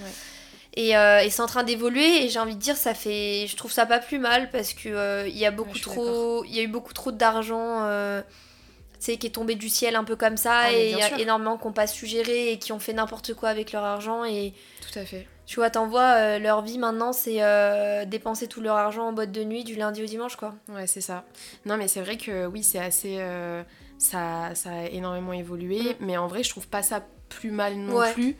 [0.78, 3.72] Euh, et, c'est en train d'évoluer et j'ai envie de dire ça fait je trouve
[3.72, 6.62] ça pas plus mal parce que euh, il y a beaucoup trop il y a
[6.62, 8.22] eu beaucoup trop d'argent euh,
[9.00, 11.58] qui est tombé du ciel un peu comme ça ah, et il y a énormément
[11.58, 14.54] qui n'ont pas su gérer et qui ont fait n'importe quoi avec leur argent et
[14.82, 17.40] tout à fait tu vois t'envoies euh, leur vie maintenant c'est
[18.08, 21.02] dépenser tout leur argent en boîte de nuit du lundi au dimanche quoi ouais c'est
[21.02, 21.26] ça
[21.66, 23.20] non mais c'est vrai que oui c'est assez
[23.98, 25.96] ça, ça a énormément évolué mm.
[26.00, 28.36] mais en vrai je trouve pas ça plus mal non plus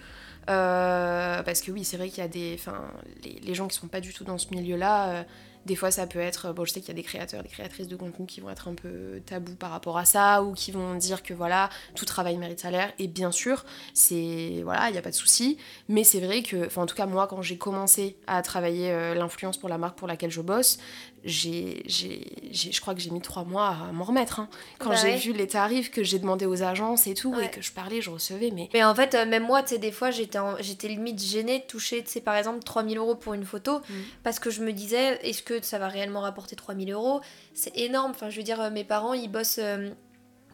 [0.50, 2.56] euh, parce que oui, c'est vrai qu'il y a des.
[2.58, 2.86] Enfin,
[3.24, 5.24] les, les, gens qui sont pas du tout dans ce milieu-là, euh,
[5.68, 6.54] des fois ça peut être.
[6.54, 8.68] Bon, je sais qu'il y a des créateurs, des créatrices de contenu qui vont être
[8.68, 12.38] un peu tabous par rapport à ça, ou qui vont dire que voilà, tout travail
[12.38, 12.92] mérite salaire.
[12.98, 14.62] Et bien sûr, c'est.
[14.64, 15.58] Voilà, il n'y a pas de souci.
[15.90, 16.66] Mais c'est vrai que.
[16.66, 19.98] Enfin, en tout cas, moi, quand j'ai commencé à travailler euh, l'influence pour la marque
[19.98, 20.80] pour laquelle je bosse,
[21.24, 24.40] j'ai, je crois que j'ai mis trois mois à m'en remettre.
[24.40, 24.50] Hein.
[24.80, 27.62] Quand bah j'ai vu les tarifs que j'ai demandé aux agences et tout, et que
[27.62, 28.52] je parlais, je recevais.
[28.52, 31.60] Mais, mais en fait, euh, même moi, tu sais, des fois, j'étais, j'étais limite gênée
[31.60, 33.94] de toucher, tu sais, par exemple, 3000 euros pour une photo, mm.
[34.24, 37.22] parce que je me disais, est-ce que ça va réellement rapporter 3000 euros?
[37.54, 38.12] C'est énorme.
[38.12, 39.60] Enfin, je veux dire, euh, mes parents, ils bossent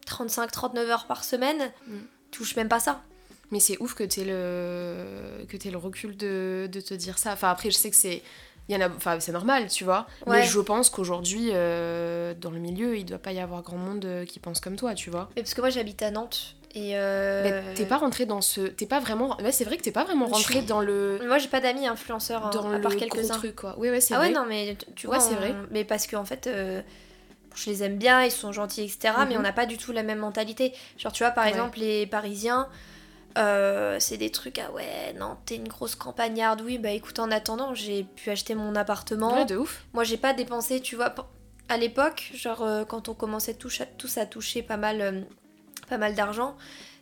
[0.07, 1.97] 35-39 euh, heures par semaine, mm.
[2.31, 3.03] touchent même pas ça.
[3.51, 7.19] Mais c'est ouf que tu aies le, que aies le recul de, de te dire
[7.19, 7.33] ça.
[7.33, 8.23] Enfin, après, je sais que c'est
[8.69, 10.07] il y en a enfin c'est normal tu vois.
[10.27, 14.05] Mais je pense qu'aujourd'hui euh, dans le milieu il doit pas y avoir grand monde
[14.05, 15.29] euh, qui pense comme toi tu vois.
[15.35, 17.61] Mais parce que moi j'habite à Nantes et euh...
[17.75, 20.61] t'es pas rentré dans ce t'es pas vraiment c'est vrai que t'es pas vraiment rentré
[20.63, 23.75] dans le moi j'ai pas d'amis influenceurs hein, dans à part quelques uns trucs quoi.
[23.77, 24.29] Oui ouais c'est ah vrai.
[24.29, 25.53] ouais non mais tu vois c'est vrai.
[25.69, 26.81] mais parce que en fait euh,
[27.53, 29.41] je les aime bien ils sont gentils etc mais mhm.
[29.41, 30.73] on n'a pas du tout la même mentalité.
[30.97, 32.67] Genre tu vois par exemple les parisiens
[33.37, 36.61] euh, c'est des trucs, ah ouais, non, t'es une grosse campagnarde.
[36.61, 39.35] Oui, bah écoute, en attendant, j'ai pu acheter mon appartement.
[39.35, 39.85] Ouais, de ouf.
[39.93, 41.13] Moi, j'ai pas dépensé, tu vois,
[41.69, 45.21] à l'époque, genre euh, quand on commençait tous à, tous à toucher pas mal, euh,
[45.89, 46.55] pas mal d'argent,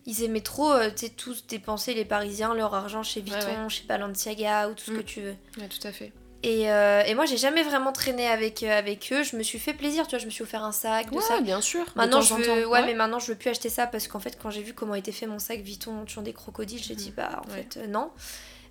[0.05, 4.69] ils aimaient trop, tu sais, tous dépenser les Parisiens leur argent chez Vuitton, chez Balenciaga
[4.69, 5.03] ou tout ce que mm.
[5.03, 5.35] tu veux.
[5.57, 6.11] Ouais, tout à fait.
[6.43, 9.23] Et, euh, et, moi, j'ai jamais vraiment traîné avec, euh, avec eux.
[9.23, 10.19] Je me suis fait plaisir, tu vois.
[10.19, 11.85] Je me suis offert un sac, ouais, bien sûr.
[11.95, 14.49] Maintenant, je veux, ouais, mais maintenant, je veux plus acheter ça parce qu'en fait, quand
[14.49, 17.15] j'ai vu comment était fait mon sac Vuitton, toujours des crocodiles, j'ai dit, mm.
[17.15, 18.09] bah, en fait, euh, non.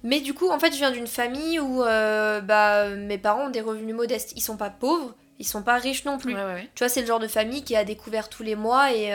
[0.03, 3.61] Mais du coup, en fait, je viens d'une famille où bah, mes parents ont des
[3.61, 4.33] revenus modestes.
[4.35, 6.35] Ils sont pas pauvres, ils sont pas riches non plus.
[6.75, 9.13] tu vois, c'est le genre de famille qui a découvert tous les mois et.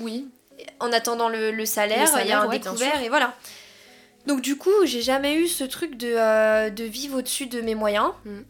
[0.00, 0.28] oui.
[0.80, 3.32] En attendant le, le salaire, il y a un découvert et voilà.
[4.26, 7.74] Donc du coup, j'ai jamais eu ce truc de, euh, de vivre au-dessus de mes
[7.74, 8.10] moyens.
[8.24, 8.40] Mm.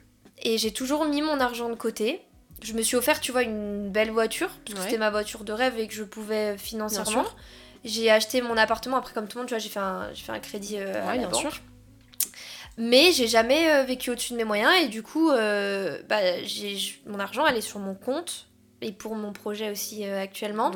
[0.43, 2.21] Et j'ai toujours mis mon argent de côté.
[2.63, 5.53] Je me suis offert, tu vois, une belle voiture, parce que c'était ma voiture de
[5.53, 7.25] rêve et que je pouvais financièrement.
[7.85, 10.33] J'ai acheté mon appartement, après comme tout le monde, tu vois, j'ai fait un, fait
[10.33, 11.41] un crédit euh, à la banque.
[11.41, 11.61] Sûr.
[12.77, 16.21] Mais j'ai jamais euh, vécu au-dessus de mes moyens et du coup, bah,
[17.07, 18.49] mon argent, elle est sur mon compte
[18.81, 20.73] et pour mon projet aussi actuellement.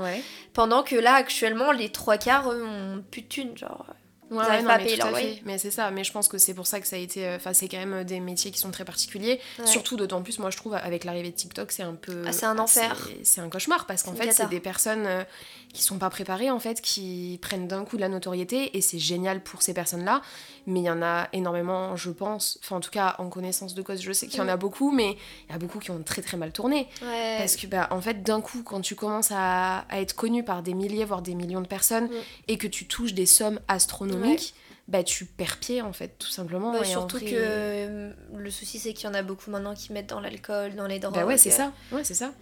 [0.52, 3.58] Pendant que là, actuellement, les trois quarts, eux, ont plus de thunes.
[3.58, 3.86] Genre,
[4.32, 4.78] Ouais, pas à
[5.44, 7.26] Mais c'est ça, mais je pense que c'est pour ça que ça a été.
[7.26, 9.40] Euh, enfin, c'est quand même des métiers qui sont très particuliers.
[9.64, 12.24] Surtout d'autant plus, moi je trouve, avec l'arrivée de TikTok, c'est un peu.
[12.26, 13.08] Ah, c'est un enfer.
[13.22, 15.24] C'est un cauchemar parce qu'en fait, c'est des personnes euh,
[15.72, 18.98] qui sont pas préparées, en fait, qui prennent d'un coup de la notoriété et c'est
[18.98, 20.22] génial pour ces personnes-là.
[20.66, 22.58] Mais il y en a énormément, je pense.
[22.62, 24.60] Enfin, en tout cas, en connaissance de cause, je sais qu'il y en a mm.
[24.60, 25.16] beaucoup, mais
[25.48, 26.88] il y a beaucoup qui ont très très mal tourné.
[27.00, 30.62] Parce que, bah, en fait, d'un coup, quand tu commences à, à, être connu par
[30.62, 32.48] des milliers, voire des millions de personnes mm.
[32.48, 34.54] et que tu touches des sommes astronomiques,
[34.88, 38.92] bah tu perds pied en fait tout simplement bah, surtout que euh, le souci c'est
[38.92, 41.38] qu'il y en a beaucoup maintenant qui mettent dans l'alcool dans les drogues bah ouais
[41.38, 42.32] c'est ça ouais c'est ça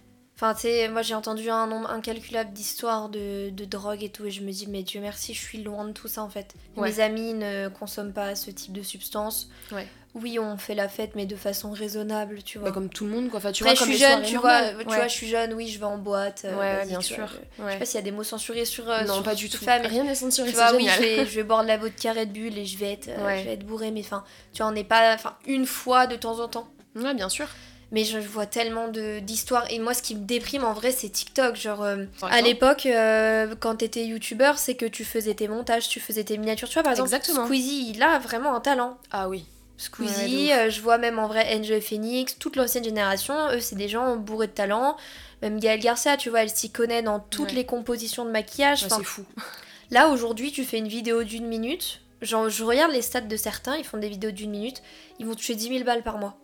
[0.41, 4.25] Enfin, tu sais, moi j'ai entendu un nombre incalculable d'histoires de, de, drogue et tout,
[4.25, 6.55] et je me dis, mais Dieu merci, je suis loin de tout ça en fait.
[6.77, 9.49] Mes amis ne consomment pas ce type de substance.
[9.71, 9.87] Ouais.
[10.15, 12.69] Oui, on fait la fête, mais de façon raisonnable, tu vois.
[12.69, 13.37] Bah, comme tout le monde, quoi.
[13.37, 15.77] Enfin, tu vois, je suis jeune, tu vois, tu vois, je suis jeune, oui, je
[15.77, 16.41] vais en boîte.
[16.45, 17.27] Euh, ouais, bien sûr.
[17.59, 18.89] Je sais pas s'il y a des mots censurés sur.
[18.89, 19.63] Euh, non, pas du tout.
[19.63, 22.33] Rien n'est censuré, tu vois, oui, je vais, je vais, boire de la vodka Red
[22.33, 24.23] Bull et je vais être, euh, je vais être bourrée, mais enfin,
[24.53, 25.13] tu vois, on n'est pas.
[25.13, 26.67] Enfin, une fois de temps en temps.
[26.95, 27.47] Ouais, bien sûr
[27.91, 29.65] mais je vois tellement d'histoires.
[29.69, 31.55] Et moi ce qui me déprime en vrai c'est TikTok.
[31.55, 35.99] Genre euh, à l'époque euh, quand t'étais youtubeur c'est que tu faisais tes montages tu
[35.99, 36.69] faisais tes miniatures.
[36.69, 37.45] Tu vois par exemple Exactement.
[37.45, 38.97] Squeezie il a vraiment un talent.
[39.11, 39.45] Ah oui.
[39.77, 43.89] Squeezie euh, je vois même en vrai Angel Phoenix toute l'ancienne génération eux c'est des
[43.89, 44.95] gens bourrés de talent.
[45.41, 48.87] Même Gaël Garcia tu vois elle s'y connaît dans toutes les compositions de maquillage.
[48.87, 49.25] C'est fou.
[49.91, 52.01] là aujourd'hui tu fais une vidéo d'une minute.
[52.21, 54.81] Genre je regarde les stats de certains ils font des vidéos d'une minute.
[55.19, 56.37] Ils vont toucher 10 000 balles par mois.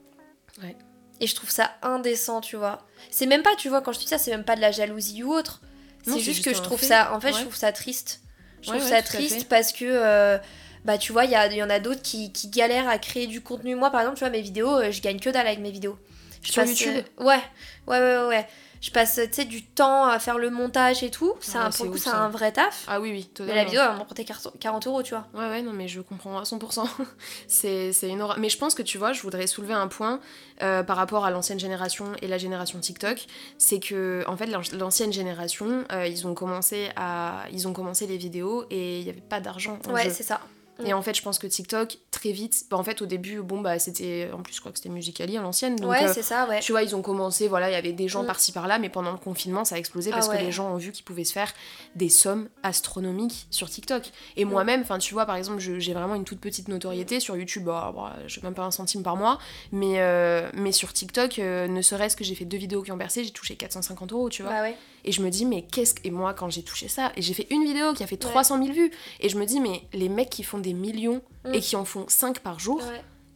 [0.62, 0.76] Ouais
[1.20, 2.86] et je trouve ça indécent, tu vois.
[3.12, 5.24] C'est même pas, tu vois, quand je dis ça, c'est même pas de la jalousie
[5.24, 5.62] ou autre.
[6.06, 8.22] C'est juste, que je trouve ça, en fait, je trouve ça triste.
[8.62, 10.38] Je trouve ça triste parce que, euh,
[10.86, 13.42] bah, tu vois, il y, y, en a d'autres qui, qui, galèrent à créer du
[13.42, 13.76] contenu.
[13.76, 15.98] Moi, par exemple, tu vois, mes vidéos, euh, je gagne que dalle avec mes vidéos.
[16.42, 17.42] Je Sur YouTube euh, Ouais,
[17.88, 18.48] ouais, ouais, ouais
[18.82, 21.34] je passe du temps à faire le montage et tout.
[21.40, 22.86] C'est un, pour coup, c'est un vrai taf.
[22.88, 23.54] Ah oui, oui, totalement.
[23.54, 24.26] Mais la vidéo, elle m'a coûté
[24.60, 25.28] 40 euros, tu vois.
[25.34, 26.88] Ouais, ouais, non, mais je comprends à 100%.
[27.48, 30.20] c'est, c'est une Mais je pense que, tu vois, je voudrais soulever un point
[30.62, 33.26] euh, par rapport à l'ancienne génération et la génération TikTok.
[33.58, 37.46] C'est que, en fait, l'ancienne génération, euh, ils, ont commencé à...
[37.52, 39.80] ils ont commencé les vidéos et il n'y avait pas d'argent.
[39.90, 40.42] Ouais, c'est ça.
[40.86, 43.62] Et en fait, je pense que TikTok, très vite, bah, en fait, au début, bon,
[43.62, 44.30] bah, c'était.
[44.34, 45.84] En plus, je crois que c'était Musicali à l'ancienne.
[45.84, 46.60] Ouais, euh, c'est ça, ouais.
[46.60, 48.28] Tu vois, ils ont commencé, voilà, il y avait des gens mm.
[48.28, 50.78] par-ci par-là, mais pendant le confinement, ça a explosé parce ah que les gens ont
[50.78, 51.54] vu qu'ils pouvaient se faire
[51.96, 54.12] des sommes astronomiques sur TikTok.
[54.36, 54.50] Et mm.
[54.50, 57.92] moi-même, enfin, tu vois, par exemple, j'ai vraiment une toute petite notoriété sur YouTube, bah,
[57.96, 59.40] bah, j'ai même pas un centime par mois,
[59.72, 62.98] mais, euh, mais sur TikTok, euh, ne serait-ce que j'ai fait deux vidéos qui ont
[62.98, 64.52] percé, j'ai touché 450 euros, tu vois.
[64.52, 64.76] Bah ouais.
[65.08, 66.02] Et je me dis, mais qu'est-ce que.
[66.06, 68.62] Et moi, quand j'ai touché ça, et j'ai fait une vidéo qui a fait 300
[68.62, 68.92] 000 vues,
[69.22, 71.54] et je me dis, mais les mecs qui font des millions mm.
[71.54, 72.82] et qui en font 5 par jour,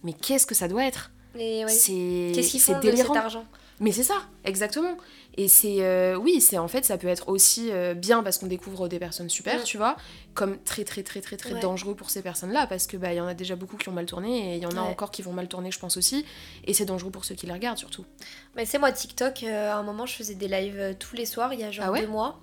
[0.04, 1.12] mais qu'est-ce que ça doit être?
[1.34, 2.34] C'est.
[2.36, 3.46] Qu'est-ce qu'ils font de cet argent?
[3.80, 4.96] Mais c'est ça, exactement.
[5.38, 5.78] Et c'est.
[5.80, 9.00] Euh, oui, c'est en fait, ça peut être aussi euh, bien parce qu'on découvre des
[9.00, 9.64] personnes super, mm.
[9.64, 9.96] tu vois,
[10.34, 13.28] comme très, très, très, très, très dangereux pour ces personnes-là parce que bah, y en
[13.28, 15.32] a déjà beaucoup qui ont mal tourné et il y en a encore qui vont
[15.32, 16.26] mal tourner, je pense aussi.
[16.66, 18.06] Et c'est dangereux pour ceux qui les regardent surtout.
[18.56, 21.54] Mais c'est moi, TikTok, euh, à un moment, je faisais des lives tous les soirs,
[21.54, 22.40] il y a genre ah deux mois.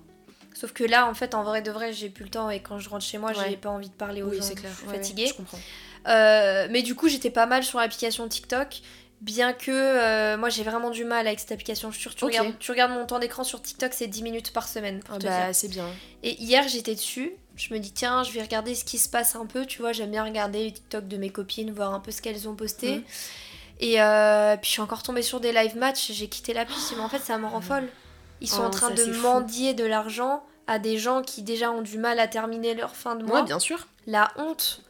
[0.55, 2.79] Sauf que là, en fait, en vrai de vrai, j'ai plus le temps et quand
[2.79, 4.49] je rentre chez moi, j'ai pas envie de parler aux oui, gens.
[4.55, 4.71] Clair.
[4.73, 5.27] Je suis fatiguée.
[5.27, 5.59] je comprends.
[6.05, 8.81] mais du coup, j'étais pas mal sur l'application TikTok.
[9.21, 11.91] Bien que euh, moi j'ai vraiment du mal avec cette application.
[11.91, 15.01] Je tu, regardes, tu regardes mon temps d'écran sur TikTok, c'est 10 minutes par semaine.
[15.09, 15.87] Ah bah, c'est bien.
[16.23, 19.35] Et hier j'étais dessus, je me dis tiens, je vais regarder ce qui se passe
[19.35, 19.65] un peu.
[19.65, 22.47] Tu vois, j'aime bien regarder les TikTok de mes copines, voir un peu ce qu'elles
[22.47, 22.97] ont posté.
[22.97, 23.03] Mm.
[23.81, 27.01] Et euh, puis je suis encore tombée sur des live match, j'ai quitté l'appli, mais
[27.01, 27.89] en fait ça me rend folle.
[28.41, 31.81] Ils sont oh, en train de mendier de l'argent à des gens qui déjà ont
[31.81, 33.41] du mal à terminer leur fin de mois.
[33.41, 33.87] Ouais, bien sûr.
[34.07, 34.81] La honte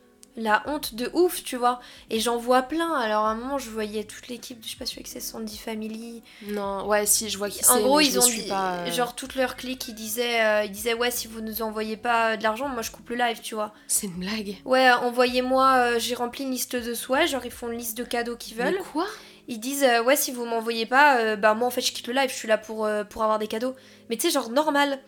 [0.41, 1.79] la honte de ouf, tu vois.
[2.09, 2.93] Et j'en vois plein.
[2.93, 6.23] Alors à un moment, je voyais toute l'équipe, je sais pas si c'est Sandy Family.
[6.47, 7.71] Non, ouais, si, je vois qui c'est.
[7.71, 8.91] En gros, ils ont dit, euh.
[8.91, 12.37] genre toute leur clique, ils disaient, euh, ils disaient, ouais, si vous nous envoyez pas
[12.37, 13.73] de l'argent, moi je coupe le live, tu vois.
[13.87, 14.57] C'est une blague.
[14.65, 18.03] Ouais, envoyez-moi, euh, j'ai rempli une liste de souhaits, genre ils font une liste de
[18.03, 18.75] cadeaux qu'ils veulent.
[18.77, 19.05] Mais quoi?
[19.47, 22.29] Ils disent ouais si vous m'envoyez pas bah moi en fait je quitte le live
[22.29, 23.75] je suis là pour, pour avoir des cadeaux
[24.07, 24.99] mais tu sais genre normal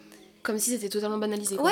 [0.44, 1.58] comme si c'était totalement banalisé.
[1.58, 1.72] Ouais,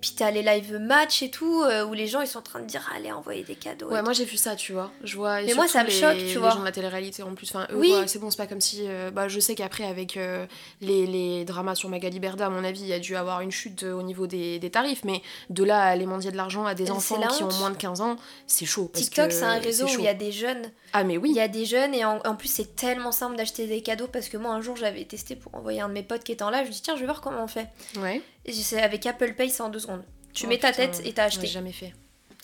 [0.00, 2.60] puis t'as les live match et tout, euh, où les gens ils sont en train
[2.60, 3.88] de dire allez envoyer des cadeaux.
[3.88, 4.90] Ouais, moi j'ai vu ça, tu vois.
[5.04, 5.42] Je vois.
[5.42, 6.48] Mais moi ça me choque, tu vois.
[6.48, 7.50] Les gens de la télé-réalité en plus.
[7.50, 7.94] Enfin, eux, oui.
[8.06, 8.84] c'est bon, c'est pas comme si.
[8.86, 10.46] Euh, bah, je sais qu'après, avec euh,
[10.80, 13.50] les, les, dramas sur Magali Berda, à mon avis, il y a dû avoir une
[13.50, 15.04] chute au niveau des, des tarifs.
[15.04, 17.76] Mais de là à les mendier de l'argent à des enfants qui ont moins de
[17.76, 18.90] 15 ans, c'est chaud.
[18.92, 20.70] TikTok, c'est un réseau où il y a des jeunes.
[20.92, 21.30] Ah, mais oui.
[21.30, 24.08] Il y a des jeunes et en, en plus, c'est tellement simple d'acheter des cadeaux
[24.08, 26.42] parce que moi, un jour, j'avais testé pour envoyer un de mes potes qui était
[26.42, 26.66] en live.
[26.66, 27.68] Je dis tiens, je vais voir comment on fait.
[27.98, 28.09] Ouais.
[28.44, 30.04] Et avec Apple Pay, c'est en deux secondes.
[30.32, 31.46] Tu oh, mets ta tête et t'as acheté.
[31.46, 31.92] jamais fait.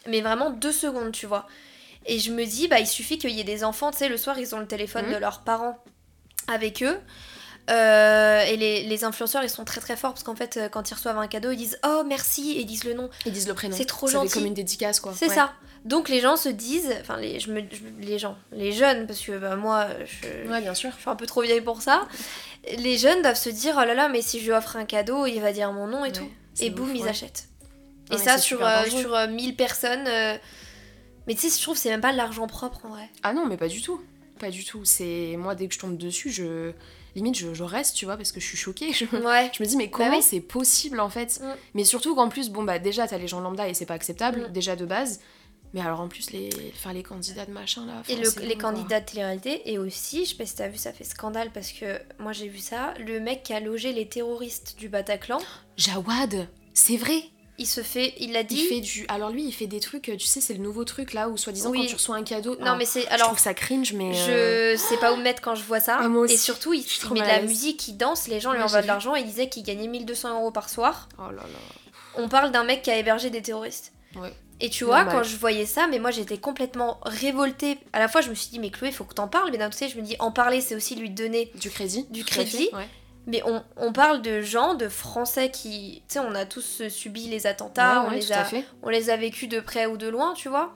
[0.09, 1.47] Mais vraiment deux secondes, tu vois.
[2.07, 4.17] Et je me dis, bah, il suffit qu'il y ait des enfants, tu sais, le
[4.17, 5.21] soir, ils ont le téléphone de mmh.
[5.21, 5.79] leurs parents
[6.47, 6.99] avec eux.
[7.69, 10.89] Euh, et les, les, influenceurs, ils sont très très forts parce qu'en fait, euh, quand
[10.89, 13.11] ils reçoivent un cadeau, ils disent Oh merci et ils disent le nom.
[13.25, 13.77] Ils disent le prénom.
[13.77, 14.29] C'est trop gentil.
[14.29, 15.13] C'est comme une dédicace quoi.
[15.17, 15.53] C'est ça.
[15.87, 17.63] Donc les gens se disent, enfin les, je me,
[18.01, 20.91] les gens, les jeunes, parce que bah, moi, je, ouais, bien sûr.
[20.97, 22.07] je suis un peu trop vieille pour ça.
[22.79, 25.27] Les jeunes doivent se dire Oh là là, mais si je lui offre un cadeau,
[25.27, 26.29] il va dire mon nom et tout.
[26.61, 27.49] Et boum, ils achètent.
[28.13, 30.09] Et ça sur, euh, sur 1000 personnes.
[31.27, 33.09] Mais tu sais, je trouve c'est même pas de l'argent propre en vrai.
[33.23, 34.01] Ah non, mais pas du tout.
[34.39, 34.85] Pas du tout.
[34.85, 36.73] C'est moi dès que je tombe dessus, je
[37.15, 38.93] limite je, reste, tu vois, parce que je suis choquée.
[38.93, 39.51] Je, ouais.
[39.53, 41.41] je me dis mais bah comment c'est possible en fait?
[41.41, 41.55] Mm.
[41.75, 44.49] Mais surtout qu'en plus, bon bah déjà t'as les gens lambda et c'est pas acceptable,
[44.49, 44.53] mm.
[44.53, 45.21] déjà de base.
[45.75, 48.03] Mais alors en plus, les, enfin, les candidats de machin là.
[48.09, 49.71] Et les candidats de télé-réalité.
[49.71, 52.49] Et aussi, je sais pas si t'as vu, ça fait scandale parce que moi j'ai
[52.49, 52.95] vu ça.
[52.99, 55.39] Le mec qui a logé les terroristes du Bataclan.
[55.77, 57.23] Jawad C'est vrai
[57.59, 58.57] il se fait, il l'a dit.
[58.57, 59.07] Il fait du.
[59.09, 61.73] Alors lui, il fait des trucs, tu sais, c'est le nouveau truc là où soi-disant
[61.73, 62.57] quand tu reçois un cadeau.
[62.61, 63.07] Non, mais c'est.
[63.09, 63.19] Alors.
[63.19, 64.13] Je trouve ça cringe, mais.
[64.13, 65.99] Je euh, sais pas où me mettre quand je vois ça.
[66.01, 68.87] Ah, et surtout, il, met de la musique, il danse, les gens lui envoient de
[68.87, 71.09] l'argent et il disait qu'il gagnait 1200 euros par soir.
[71.19, 71.59] Oh là là.
[72.17, 73.93] On parle d'un mec qui a hébergé des terroristes.
[74.17, 74.33] Ouais.
[74.61, 77.79] Et tu vois, quand je voyais ça, mais moi j'étais complètement révoltée.
[77.93, 79.51] À la fois, je me suis dit, mais Chloé, faut que t'en parles.
[79.51, 82.07] Mais d'un côté, je me dis, en parler, c'est aussi lui donner du crédit.
[82.11, 82.71] Du crédit.
[83.27, 83.43] Mais
[83.77, 86.03] on, parle de gens, de Français qui.
[86.09, 88.47] Tu sais, on a tous subi les attentats, on, les a,
[88.83, 90.75] on les a vécus de près ou de loin, tu vois.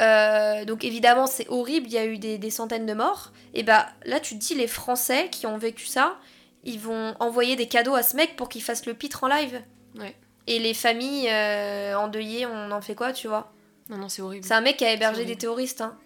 [0.00, 3.32] Euh, donc évidemment, c'est horrible, il y a eu des, centaines de morts.
[3.54, 6.18] Et bah là, tu te dis, les Français qui ont vécu ça,
[6.64, 9.62] ils vont envoyer des cadeaux à ce mec pour qu'il fasse le pitre en live.
[9.96, 10.16] Ouais.
[10.48, 13.52] Et les familles euh, endeuillées, on en fait quoi, tu vois?
[13.90, 14.46] Non, non, c'est horrible.
[14.46, 15.96] C'est un mec qui a hébergé des terroristes, hein.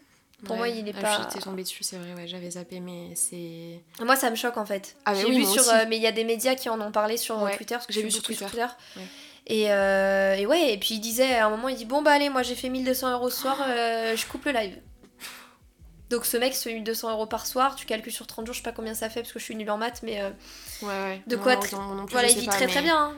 [0.45, 1.19] Pour moi, il est ah, pas.
[1.23, 3.81] J'étais tombée dessus, c'est vrai, ouais, j'avais zappé, mais c'est.
[4.05, 4.97] Moi, ça me choque en fait.
[5.05, 5.63] Ah, j'ai vu sur.
[5.69, 7.77] Euh, mais il y a des médias qui en ont parlé sur Twitter.
[7.89, 8.49] J'ai vu sur Twitter.
[9.47, 12.11] Et, euh, et, ouais, et puis il disait à un moment, il dit Bon, bah
[12.11, 14.77] allez, moi j'ai fait 1200 euros ce soir, je coupe le live.
[16.11, 18.59] Donc ce mec se fait 1200 euros par soir, tu calcules sur 30 jours, je
[18.59, 20.21] sais pas combien ça fait parce que je suis nulle en maths, mais.
[20.21, 21.23] ouais, ouais.
[21.29, 21.61] De quoi.
[22.11, 22.97] voilà, il vit très très bien.
[22.97, 23.15] Hein.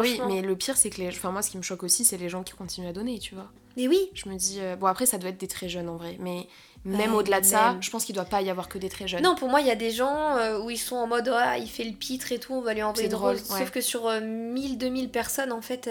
[0.00, 1.08] Oui, mais le pire, c'est que les...
[1.08, 3.34] enfin, moi, ce qui me choque aussi, c'est les gens qui continuent à donner, tu
[3.34, 3.50] vois.
[3.76, 4.10] Mais oui.
[4.14, 6.46] Je me dis, euh, bon, après, ça doit être des très jeunes en vrai, mais
[6.84, 9.22] même au-delà de ça, je pense qu'il doit pas y avoir que des très jeunes.
[9.22, 11.58] Non, pour moi, il y a des gens euh, où ils sont en mode, ah,
[11.58, 13.34] il fait le pitre et tout, on va lui envoyer drôle.
[13.34, 13.42] Ouais.
[13.42, 15.90] Sauf que sur 1000, euh, 2000 personnes, en fait,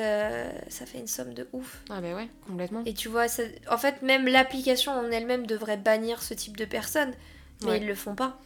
[0.69, 1.81] ça fait une somme de ouf.
[1.89, 2.81] Ah, bah ouais, complètement.
[2.85, 3.25] Et tu vois,
[3.69, 7.13] en fait, même l'application en elle-même devrait bannir ce type de personnes,
[7.65, 8.39] mais ils le font pas.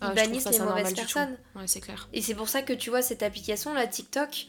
[0.00, 1.36] Ils ah, bannissent les mauvaises personnes.
[1.56, 2.08] Ouais, c'est clair.
[2.12, 4.46] Et c'est pour ça que tu vois, cette application, la TikTok,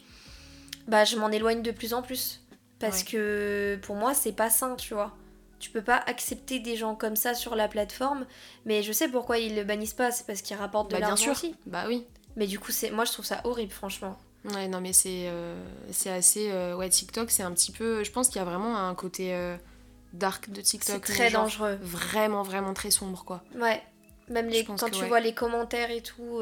[0.90, 2.42] bah je m'en éloigne de plus en plus.
[2.80, 5.14] Parce que pour moi, c'est pas sain, tu vois.
[5.58, 8.26] Tu peux pas accepter des gens comme ça sur la plateforme.
[8.64, 11.30] Mais je sais pourquoi ils le bannissent pas, c'est parce qu'ils rapportent de bah, l'argent
[11.30, 11.54] aussi.
[11.66, 12.06] Bah oui.
[12.36, 14.18] Mais du coup, c'est moi je trouve ça horrible, franchement.
[14.46, 16.50] Ouais, non, mais c'est euh, c'est assez.
[16.50, 18.02] Euh, ouais, TikTok, c'est un petit peu.
[18.02, 19.56] Je pense qu'il y a vraiment un côté euh,
[20.14, 21.06] dark de TikTok.
[21.06, 21.78] C'est très dangereux.
[21.82, 23.44] Vraiment, vraiment très sombre, quoi.
[23.54, 23.82] Ouais.
[24.28, 26.40] Même les, quand tu vois les commentaires et tout.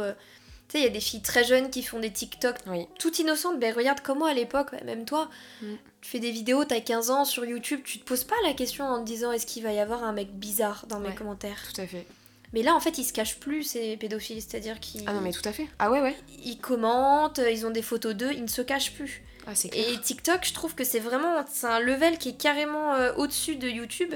[0.69, 2.57] Tu sais, il y a des filles très jeunes qui font des TikTok
[2.99, 3.59] tout innocentes.
[3.59, 5.31] Ben regarde comment à l'époque, même toi,
[5.63, 5.67] mm.
[6.03, 8.85] tu fais des vidéos, t'as 15 ans sur YouTube, tu te poses pas la question
[8.85, 11.63] en te disant est-ce qu'il va y avoir un mec bizarre dans mes commentaires.
[11.75, 12.07] Tout à fait.
[12.53, 14.41] Mais là, en fait, ils se cachent plus, ces pédophiles.
[14.41, 15.05] C'est-à-dire qu'ils.
[15.07, 15.69] Ah non, mais tout à fait.
[15.79, 16.17] Ah ouais, ouais.
[16.45, 19.23] Ils commentent, ils ont des photos d'eux, ils ne se cachent plus.
[19.47, 21.45] Ah, c'est Et TikTok, je trouve que c'est vraiment.
[21.51, 24.15] C'est un level qui est carrément euh, au-dessus de YouTube.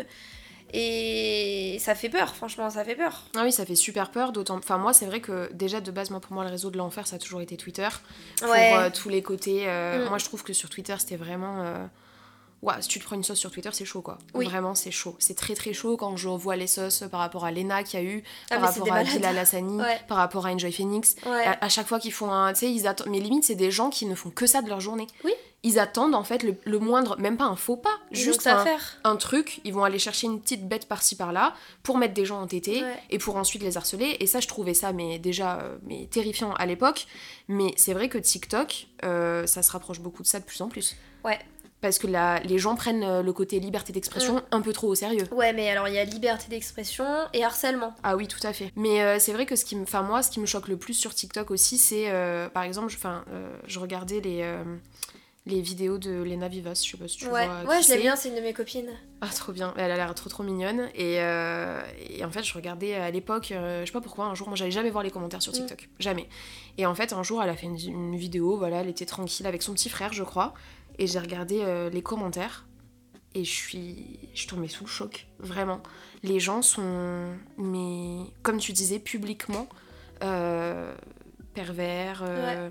[0.72, 3.24] Et ça fait peur, franchement, ça fait peur.
[3.37, 4.56] Ah oui, ça fait super peur, d'autant.
[4.56, 7.06] Enfin, moi, c'est vrai que déjà de base, moi, pour moi, le réseau de l'enfer,
[7.06, 7.88] ça a toujours été Twitter.
[8.40, 9.64] Pour euh, tous les côtés.
[9.66, 10.08] Euh, mm.
[10.08, 11.61] Moi, je trouve que sur Twitter, c'était vraiment.
[11.61, 11.85] Euh,
[12.62, 14.16] ouais, si tu te prends une sauce sur Twitter, c'est chaud, quoi.
[14.32, 15.14] Vraiment, c'est chaud.
[15.18, 18.02] C'est très, très chaud quand je vois les sauces par rapport à Lena qu'il y
[18.02, 21.16] a eu, ah, par rapport à Hassani, par rapport à Enjoy Phoenix.
[21.26, 22.54] À, chaque fois qu'ils font un.
[22.54, 23.08] Tu sais, ils attendent.
[23.11, 25.06] Mais limite, c'est des gens qui ne font que ça de leur journée.
[25.22, 25.32] Oui
[25.64, 28.64] ils attendent en fait le, moindre, même pas un faux pas, juste un,
[29.05, 29.61] un, truc.
[29.64, 32.83] Ils vont aller chercher une petite bête par-ci par-là pour mettre des gens en tété
[33.11, 34.16] et pour ensuite les harceler.
[34.18, 37.07] Et ça, je trouvais ça mais déjà euh, mais terrifiant à l'époque.
[37.46, 40.68] Mais c'est vrai que TikTok, euh, ça se rapproche beaucoup de ça de plus en
[40.68, 40.96] plus.
[41.25, 41.38] Ouais.
[41.81, 44.42] Parce que là, les gens prennent euh, le côté liberté d'expression mm.
[44.51, 45.27] un peu trop au sérieux.
[45.31, 47.94] Ouais, mais alors il y a liberté d'expression et harcèlement.
[48.03, 48.72] Ah oui, tout à fait.
[48.75, 50.94] Mais c'est vrai que ce qui me, enfin moi, ce qui me choque le plus
[50.94, 52.11] sur TikTok aussi, c'est
[52.53, 53.25] par exemple, enfin,
[53.66, 54.44] je regardais les
[55.44, 57.46] les vidéos de Lena Vivas, je sais pas si tu ouais.
[57.46, 57.64] vois.
[57.64, 58.90] Ouais, je l'aime bien, c'est une de mes copines.
[59.20, 59.74] Ah, trop bien.
[59.76, 60.88] Elle a l'air trop trop mignonne.
[60.94, 64.35] Et, euh, et, en fait, je regardais à l'époque, euh, je sais pas pourquoi, un
[64.37, 65.57] jour, moi j'allais jamais voir les commentaires sur mm.
[65.57, 65.88] TikTok.
[65.98, 66.28] Jamais.
[66.78, 69.62] Et en fait, un jour, elle a fait une, vidéo, voilà, elle était tranquille avec
[69.62, 70.55] son petit frère, je crois.
[70.98, 72.66] Et j'ai regardé euh, les commentaires.
[73.35, 74.20] Et je suis.
[74.35, 75.83] Je suis tombée sous le choc, vraiment.
[76.22, 77.35] Les gens sont.
[77.57, 79.66] Mais, comme tu disais, publiquement
[81.55, 82.22] pervers.
[82.22, 82.70] Ouais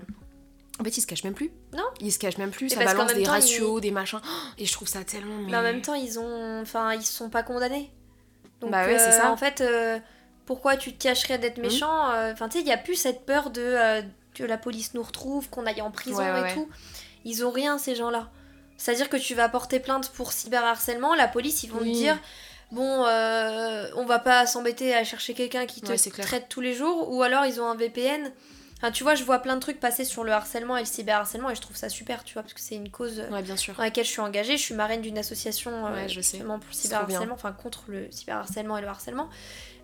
[0.78, 1.50] en fait, ils se cachent même plus.
[1.72, 1.84] Non.
[2.00, 2.68] Ils se cachent même plus.
[2.68, 4.20] ça balance des ratios, des machins.
[4.58, 5.38] Et je trouve ça tellement.
[5.38, 5.56] Mais...
[5.56, 6.60] en même temps, ils ont.
[6.60, 7.90] Enfin, ils sont pas condamnés.
[8.60, 9.30] Donc, bah ouais, c'est euh, ça.
[9.32, 9.98] En fait, euh,
[10.44, 11.62] pourquoi tu te cacherais d'être mmh.
[11.62, 14.02] méchant euh, Enfin, tu sais, il n'y a plus cette peur de
[14.34, 16.68] que la police nous retrouve, qu'on aille en prison et tout.
[17.24, 18.30] Ils ont rien, ces gens-là.
[18.78, 22.18] C'est-à-dire que tu vas porter plainte pour cyberharcèlement, la police, ils vont te dire
[22.70, 27.22] bon, on va pas s'embêter à chercher quelqu'un qui te traite tous les jours, ou
[27.22, 28.32] alors ils ont un VPN
[28.90, 31.54] tu vois, je vois plein de trucs passer sur le harcèlement et le cyberharcèlement et
[31.54, 33.74] je trouve ça super, tu vois, parce que c'est une cause ouais, bien sûr.
[33.74, 34.56] dans laquelle je suis engagée.
[34.56, 36.38] Je suis marraine d'une association euh, je sais.
[36.38, 39.28] pour le cyberharcèlement, enfin contre le cyberharcèlement et le harcèlement.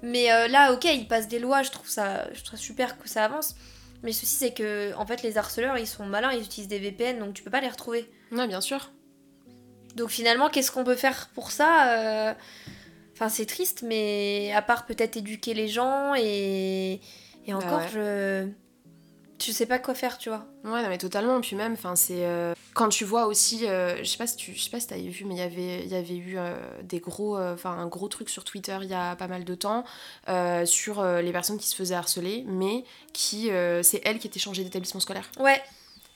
[0.02, 3.08] Mais euh, là, ok, ils passent des lois, je trouve ça, je trouve super que
[3.08, 3.54] ça avance.
[4.02, 7.20] Mais ceci, c'est que en fait, les harceleurs, ils sont malins, ils utilisent des VPN,
[7.20, 8.10] donc tu peux pas les retrouver.
[8.32, 8.90] Ouais, bien sûr.
[9.94, 12.34] Donc finalement, qu'est-ce qu'on peut faire pour ça
[13.14, 17.00] Enfin, c'est triste, mais à part peut-être éduquer les gens et,
[17.46, 18.48] et bah encore, je
[19.38, 20.46] tu sais pas quoi faire, tu vois.
[20.64, 21.40] Ouais, non, mais totalement.
[21.40, 24.52] Puis même, enfin, c'est euh, quand tu vois aussi, euh, je sais pas si tu,
[24.52, 26.56] je sais pas si t'avais vu, mais il y avait, il y avait eu euh,
[26.82, 29.84] des gros, enfin, un gros truc sur Twitter il y a pas mal de temps
[30.64, 33.50] sur les personnes qui se faisaient harceler, mais qui,
[33.82, 35.30] c'est elles qui étaient changées d'établissement scolaire.
[35.38, 35.62] Ouais.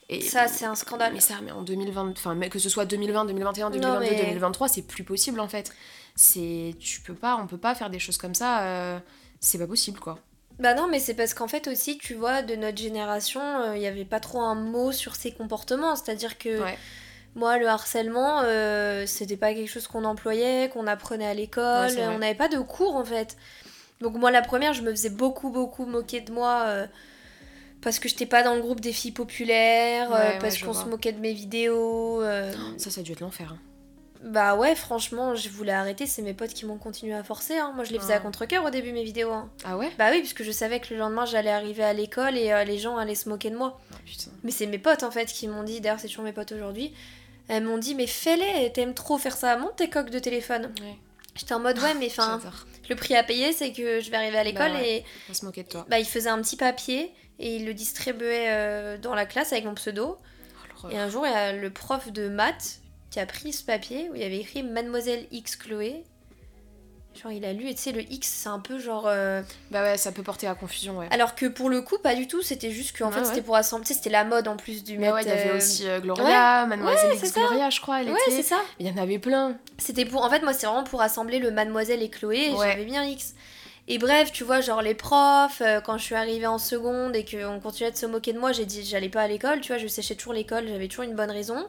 [0.09, 1.15] Et ça, c'est un scandale.
[1.15, 5.05] Mais ça, mais en 2020, enfin, que ce soit 2020, 2021, 2022, 2023, c'est plus
[5.05, 5.73] possible en fait.
[6.17, 9.01] C'est, tu peux pas, on peut pas faire des choses comme ça.
[9.41, 10.19] c'est pas possible, quoi.
[10.63, 13.79] Bah non, mais c'est parce qu'en fait aussi, tu vois, de notre génération, il euh,
[13.79, 15.97] n'y avait pas trop un mot sur ces comportements.
[15.97, 16.61] C'est-à-dire que
[17.35, 21.91] moi, le harcèlement, euh, c'était pas quelque chose qu'on employait, qu'on apprenait à l'école.
[21.99, 23.37] on n'avait pas de cours en fait.
[24.01, 26.65] Donc moi, la première, je me faisais beaucoup, beaucoup moquer de moi.
[26.67, 26.87] Euh,
[27.81, 31.19] parce que j'étais pas dans le groupe des filles populaires, parce qu'on se moquait de
[31.19, 32.23] mes vidéos.
[32.79, 33.53] Ça, ça a dû être l'enfer.
[33.53, 33.72] Hein.
[34.23, 37.59] Bah ouais, franchement, je voulais arrêter, c'est mes potes qui m'ont continué à forcer.
[37.59, 37.73] Hein.
[37.75, 39.33] Moi, je les faisais à contre-coeur au début, mes vidéos.
[39.33, 39.51] Hein.
[39.65, 39.91] Ah ouais?
[39.99, 42.79] Bah oui, puisque je savais que le lendemain, j'allais arriver à l'école et euh, les
[42.79, 43.81] gens allaient se moquer de moi.
[43.93, 43.97] Ah,
[44.45, 46.95] mais c'est mes potes, en fait, qui m'ont dit, d'ailleurs, c'est toujours mes potes aujourd'hui,
[47.49, 50.73] elles m'ont dit, mais fais-les, t'aimes trop faire ça, monte tes coques de téléphone.
[51.35, 52.41] J'étais en mode, ouais, mais enfin,
[52.89, 55.05] le prix à payer, c'est que je vais arriver à l'école bah et.
[55.31, 55.87] On se moquer de toi.
[55.89, 59.65] Bah, ils faisaient un petit papier et ils le distribuaient euh, dans la classe avec
[59.65, 60.19] mon pseudo.
[60.85, 62.82] Oh, et un jour, il y a le prof de maths
[63.13, 66.03] qui a pris ce papier où il y avait écrit Mademoiselle X Chloé.
[67.23, 69.83] Genre il a lu et tu sais le X c'est un peu genre euh, bah
[69.83, 71.09] ouais ça peut porter à confusion ouais.
[71.11, 73.85] Alors que pour le coup pas du tout c'était juste qu'en fait c'était pour assembler
[73.85, 76.65] c'était la mode en plus du Mais ouais il y avait euh, aussi euh, Gloria
[76.65, 78.63] Mademoiselle X Gloria je crois elle ouais c'est ça.
[78.79, 79.59] Il y en avait plein.
[79.77, 82.87] C'était pour en fait moi c'est vraiment pour assembler le Mademoiselle et Chloé et j'avais
[82.87, 83.35] bien X.
[83.89, 87.59] Et bref, tu vois, genre les profs, quand je suis arrivée en seconde et qu'on
[87.59, 89.89] continuait de se moquer de moi, j'ai dit j'allais pas à l'école, tu vois, je
[89.89, 91.67] séchais toujours l'école, j'avais toujours une bonne raison.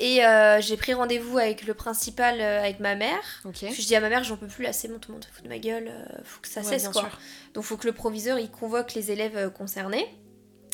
[0.00, 3.42] Et euh, j'ai pris rendez-vous avec le principal, euh, avec ma mère.
[3.44, 5.30] Je dis à ma mère, j'en peux plus là, c'est bon, tout le monde se
[5.30, 7.02] fout de ma gueule, euh, faut que ça cesse quoi.
[7.02, 7.18] Sûr.
[7.52, 10.06] Donc faut que le proviseur il convoque les élèves concernés.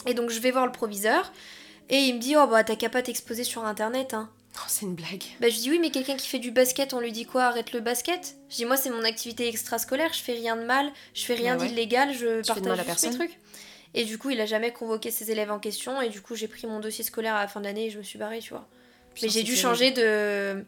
[0.07, 1.33] Et donc je vais voir le proviseur
[1.89, 4.31] et il me dit, oh bah t'as qu'à pas t'exposer sur internet hein.
[4.59, 5.25] Oh, c'est une blague.
[5.41, 7.47] Bah je dis oui mais quelqu'un qui fait du basket, on lui dit quoi?
[7.47, 8.37] Arrête le basket?
[8.49, 11.57] Je dis moi c'est mon activité extrascolaire, je fais rien de mal, je fais rien
[11.57, 13.39] bah d'illégal, je partage juste mes trucs.
[13.93, 16.47] Et du coup il a jamais convoqué ses élèves en question et du coup j'ai
[16.47, 18.51] pris mon dossier scolaire à la fin de l'année et je me suis barrée tu
[18.51, 18.69] vois
[19.23, 20.65] mais j'ai dû changer de.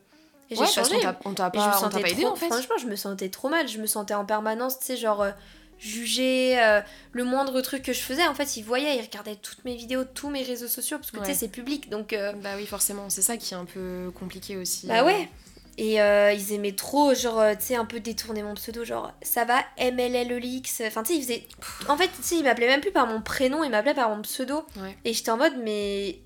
[0.50, 0.96] J'ai changé.
[1.24, 2.46] on t'a pas, pas, aidé en fait.
[2.46, 3.68] Franchement, je me sentais trop mal.
[3.68, 5.30] Je me sentais en permanence, tu sais, genre euh,
[5.78, 6.80] juger euh,
[7.12, 8.26] le moindre truc que je faisais.
[8.26, 11.18] En fait, ils voyaient, ils regardaient toutes mes vidéos, tous mes réseaux sociaux, parce que
[11.18, 11.90] tu sais, c'est public.
[11.90, 12.12] Donc.
[12.12, 13.10] Euh, bah oui, forcément.
[13.10, 14.86] C'est ça qui est un peu compliqué aussi.
[14.86, 15.28] Bah ouais.
[15.76, 19.58] Et ils aimaient trop, genre, tu sais, un peu détourner mon pseudo, genre, ça va,
[19.78, 20.82] MLLX.
[20.86, 21.46] Enfin, tu sais, ils faisaient.
[21.88, 24.22] En fait, tu sais, ils m'appelaient même plus par mon prénom, ils m'appelaient par mon
[24.22, 24.64] pseudo.
[25.04, 26.20] Et j'étais en mode, mais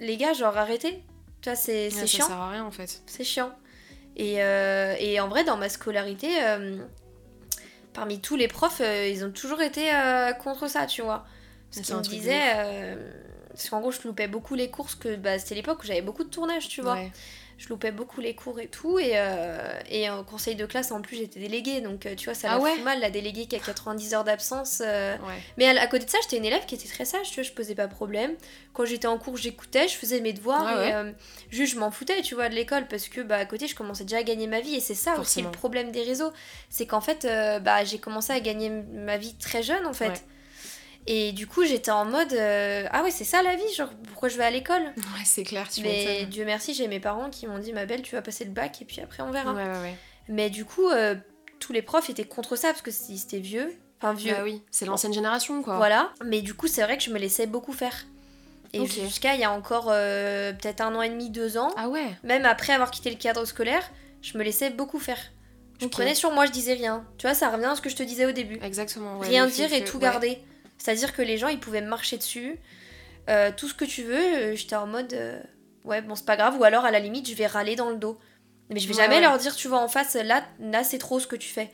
[0.00, 1.04] les gars, genre, arrêtez.
[1.42, 2.06] Tu vois, c'est chiant.
[2.06, 3.02] Ça sert à rien en fait.
[3.06, 3.52] C'est chiant.
[4.16, 6.76] Et, euh, et, en vrai, dans ma scolarité, euh,
[7.94, 9.90] parmi tous les profs, euh, ils ont toujours été
[10.42, 11.24] contre ça, tu vois.
[11.72, 12.96] Parce qu'ils me disaient.
[13.48, 16.24] parce qu'en gros, je loupais beaucoup les courses, que bah, c'était l'époque où j'avais beaucoup
[16.24, 16.98] de tournage, tu vois
[17.60, 18.98] je loupais beaucoup les cours et tout.
[18.98, 21.82] Et, euh, et en conseil de classe, en plus, j'étais déléguée.
[21.82, 24.24] Donc, euh, tu vois, ça ah m'a fait mal, la déléguée qui a 90 heures
[24.24, 24.82] d'absence.
[24.82, 25.14] Euh.
[25.58, 27.52] Mais à, côté de ça, j'étais une élève qui était très sage, tu vois, je
[27.52, 28.32] posais pas problème.
[28.72, 30.64] Quand j'étais en cours, j'écoutais, je faisais mes devoirs.
[30.66, 31.12] Ah et
[31.50, 32.88] juste, je m'en foutais, tu vois, de l'école.
[32.88, 34.76] Parce que, bah, à côté, je commençais déjà à gagner ma vie.
[34.76, 36.32] Et c'est ça aussi le problème des réseaux.
[36.70, 37.28] C'est qu'en fait,
[37.62, 40.24] bah, j'ai commencé à gagner ma vie très jeune, en fait.
[41.06, 44.28] Et du coup, j'étais en mode euh, Ah ouais, c'est ça la vie, genre pourquoi
[44.28, 47.46] je vais à l'école Ouais, c'est clair, tu Mais Dieu merci, j'ai mes parents qui
[47.46, 49.52] m'ont dit Ma belle, tu vas passer le bac et puis après on verra.
[49.52, 49.96] Ouais, ouais, ouais.
[50.28, 51.16] Mais du coup, euh,
[51.58, 53.76] tous les profs étaient contre ça parce que c'était vieux.
[53.98, 54.32] Enfin, vieux.
[54.32, 55.76] Bah oui, c'est l'ancienne génération quoi.
[55.76, 56.12] Voilà.
[56.24, 58.06] Mais du coup, c'est vrai que je me laissais beaucoup faire.
[58.72, 61.72] Et jusqu'à il y a encore euh, peut-être un an et demi, deux ans.
[61.76, 63.82] Ah ouais Même après avoir quitté le cadre scolaire,
[64.22, 65.18] je me laissais beaucoup faire.
[65.80, 67.04] Je prenais sur moi, je disais rien.
[67.18, 68.58] Tu vois, ça revient à ce que je te disais au début.
[68.62, 69.18] Exactement.
[69.18, 70.38] rien dire et tout garder.
[70.80, 72.58] C'est-à-dire que les gens, ils pouvaient me marcher dessus.
[73.28, 75.38] Euh, tout ce que tu veux, euh, j'étais en mode euh,
[75.84, 76.58] ouais, bon, c'est pas grave.
[76.58, 78.18] Ou alors, à la limite, je vais râler dans le dos.
[78.70, 81.26] Mais je vais jamais leur dire, tu vois, en face, là, là c'est trop ce
[81.26, 81.70] que tu fais.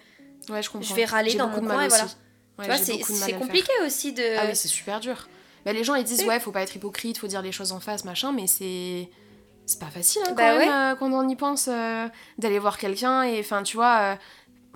[0.48, 0.88] Ouais, je comprends.
[0.88, 2.06] Je vais râler dans mon coin et voilà.
[2.06, 4.38] tu vois, c'est compliqué aussi de.
[4.38, 5.28] Ah oui, c'est super dur.
[5.64, 7.80] Bah, les gens, ils disent, ouais, faut pas être hypocrite, faut dire les choses en
[7.80, 9.08] face, machin, mais c'est.
[9.68, 11.68] C'est pas facile hein, quand, bah même, quand on y pense
[12.38, 14.16] d'aller voir quelqu'un et enfin tu vois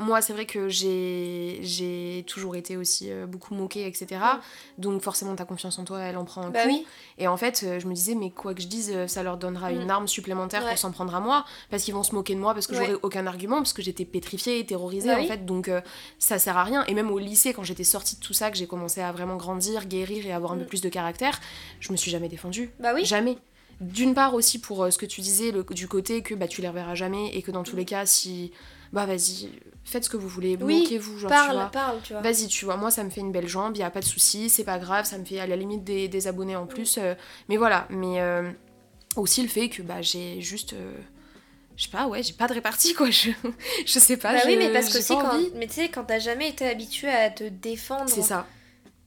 [0.00, 4.20] moi, c'est vrai que j'ai toujours été aussi euh, beaucoup moquée, etc.
[4.79, 6.85] Donc forcément, ta confiance en toi, elle en prend un bah coup.
[7.18, 9.37] Et en fait, euh, je me disais, mais quoi que je dise, euh, ça leur
[9.37, 9.90] donnera une mm.
[9.90, 11.44] arme supplémentaire pour s'en prendre à moi.
[11.70, 14.04] Parce qu'ils vont se moquer de moi, parce que j'aurai aucun argument, parce que j'étais
[14.06, 15.44] pétrifiée, terrorisée, bah en fait.
[15.44, 15.70] Donc
[16.18, 16.85] ça sert à rien.
[16.87, 19.37] Et même au lycée, quand j'étais sortie de tout ça, que j'ai commencé à vraiment
[19.37, 20.68] grandir, guérir et avoir un peu mm.
[20.68, 21.38] plus de caractère,
[21.79, 22.70] je me suis jamais défendue.
[22.81, 23.04] Bah oui.
[23.04, 23.37] Jamais
[23.81, 26.68] D'une part aussi pour ce que tu disais, le, du côté que bah, tu les
[26.68, 28.52] reverras jamais et que dans tous les cas, si.
[28.92, 29.50] Bah vas-y,
[29.84, 31.70] faites ce que vous voulez, bloquez-vous, genre parle, tu vois.
[31.70, 32.22] Parle, tu vois.
[32.22, 34.48] Vas-y, tu vois, moi ça me fait une belle jambe, y a pas de souci,
[34.48, 36.98] c'est pas grave, ça me fait à la limite des, abonnés en plus.
[36.98, 37.14] Euh,
[37.48, 38.50] mais voilà, mais euh,
[39.16, 40.74] aussi le fait que bah j'ai juste.
[41.76, 43.30] je sais pas, ouais, j'ai pas de répartie quoi, je,
[43.86, 44.32] je sais pas.
[44.32, 47.08] Bah oui, mais parce que aussi, quand, mais tu sais, quand t'as jamais été habitué
[47.08, 48.08] à te défendre.
[48.08, 48.46] C'est ça.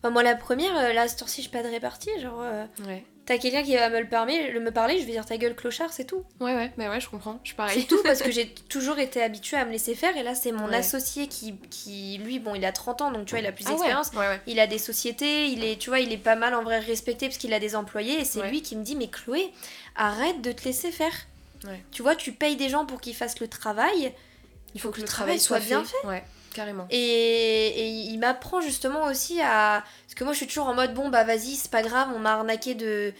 [0.04, 2.42] moi, la première, là, ce tour-ci, j'ai pas de répartie, genre.
[2.88, 5.56] Ouais t'as quelqu'un qui va me le, parler, me parler, je vais dire ta gueule
[5.56, 6.24] clochard, c'est tout.
[6.40, 7.82] Ouais, ouais, mais ouais, je comprends, je suis pareil.
[7.82, 10.52] C'est tout parce que j'ai toujours été habituée à me laisser faire et là, c'est
[10.52, 13.52] mon associé qui, qui, lui, bon, il a 30 ans donc tu vois, il a
[13.52, 14.12] plus ah d'expérience.
[14.48, 17.28] il a des sociétés, il est, tu vois, il est pas mal en vrai respecté
[17.28, 19.52] parce qu'il a des employés et c'est lui qui me dit, mais Chloé,
[19.96, 21.14] arrête de te laisser faire.
[21.92, 24.14] Tu vois, tu payes des gens pour qu'ils fassent le travail.
[24.76, 26.24] Il faut, que, le travail, soit, bien fait.
[26.54, 26.56] Ouais.
[26.56, 26.88] Carrément.
[26.90, 29.84] Et, il m'apprend justement aussi à.
[30.06, 32.20] Parce que moi, je suis toujours en mode bon, bah vas-y, c'est pas grave, on
[32.20, 33.14] m'a arnaqué de.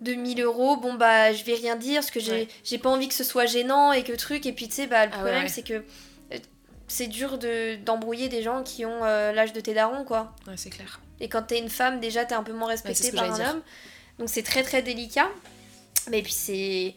[0.00, 3.14] de 1000 euros, bon bah je vais rien dire parce que j'ai pas envie que
[3.14, 4.46] ce soit gênant et que truc.
[4.46, 5.74] Et puis tu sais, bah le ah problème c'est que
[6.32, 6.38] euh,
[6.88, 7.38] c'est dur
[7.84, 10.34] d'embrouiller des gens qui ont euh, l'âge de tes darons, quoi.
[10.46, 11.00] Ouais, c'est clair.
[11.20, 13.62] Et quand t'es une femme, déjà t'es un peu moins respectée par un homme.
[14.18, 15.28] Donc c'est très très délicat.
[16.10, 16.94] Mais puis c'est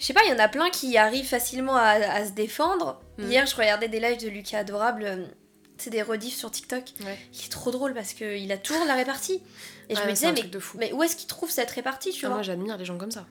[0.00, 3.00] je sais pas, il y en a plein qui arrivent facilement à, se défendre.
[3.18, 3.30] Mm.
[3.30, 5.28] Hier, je regardais des lives de Lucas Adorable,
[5.76, 6.84] c'est des rediffs sur TikTok.
[7.04, 7.18] Ouais.
[7.34, 9.42] Il est trop drôle parce qu'il a toujours la répartie.
[9.90, 12.36] Et je me disais, mais, mais, où est-ce qu'il trouve cette répartie, tu ah, vois
[12.38, 13.26] Moi, j'admire les gens comme ça.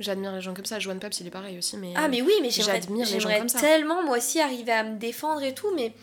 [0.00, 0.80] J'admire les gens comme ça.
[0.80, 1.76] Joanne Peps, il est pareil aussi.
[1.76, 3.60] Mais, ah, mais oui, mais j'admire les gens comme ça.
[3.60, 5.72] tellement, moi aussi, arriver à me défendre et tout.
[5.76, 5.94] Mais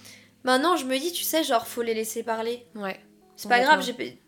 [0.46, 2.66] maintenant, je me dis, tu sais, genre, faut les laisser parler.
[2.76, 3.00] Ouais.
[3.36, 3.86] C'est pas grave,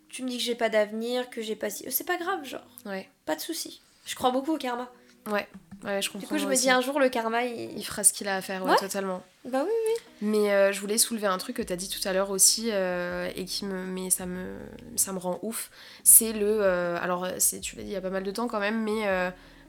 [0.09, 1.85] tu me dis que j'ai pas d'avenir, que j'ai pas si.
[1.91, 2.67] C'est pas grave, genre.
[2.85, 3.09] Ouais.
[3.25, 3.81] Pas de souci.
[4.05, 4.89] Je crois beaucoup au karma.
[5.29, 5.47] Ouais.
[5.83, 6.19] Ouais, je comprends.
[6.19, 7.83] Du coup, je me dis un jour, le karma, il...
[7.85, 9.21] fera ce qu'il a à faire, ouais, totalement.
[9.45, 9.93] Bah oui, oui.
[10.21, 12.69] Mais euh, je voulais soulever un truc que tu as dit tout à l'heure aussi,
[12.71, 13.85] euh, et qui me.
[13.85, 14.57] Mais ça me,
[14.95, 15.69] ça me rend ouf.
[16.03, 16.59] C'est le.
[16.61, 17.27] Euh, alors,
[17.61, 19.07] tu l'as dit il y a pas mal de temps quand même, mais.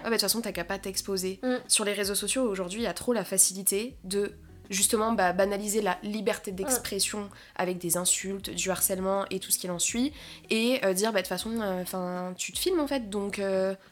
[0.00, 1.40] Ah bah, de toute façon, t'as qu'à pas t'exposer.
[1.42, 1.56] Mm.
[1.66, 4.32] Sur les réseaux sociaux, aujourd'hui, il y a trop la facilité de
[4.70, 7.30] justement bah, banaliser la liberté d'expression mm.
[7.56, 10.12] avec des insultes, du harcèlement et tout ce qui en suit,
[10.50, 13.42] et dire bah de toute façon, enfin tu te filmes en fait, donc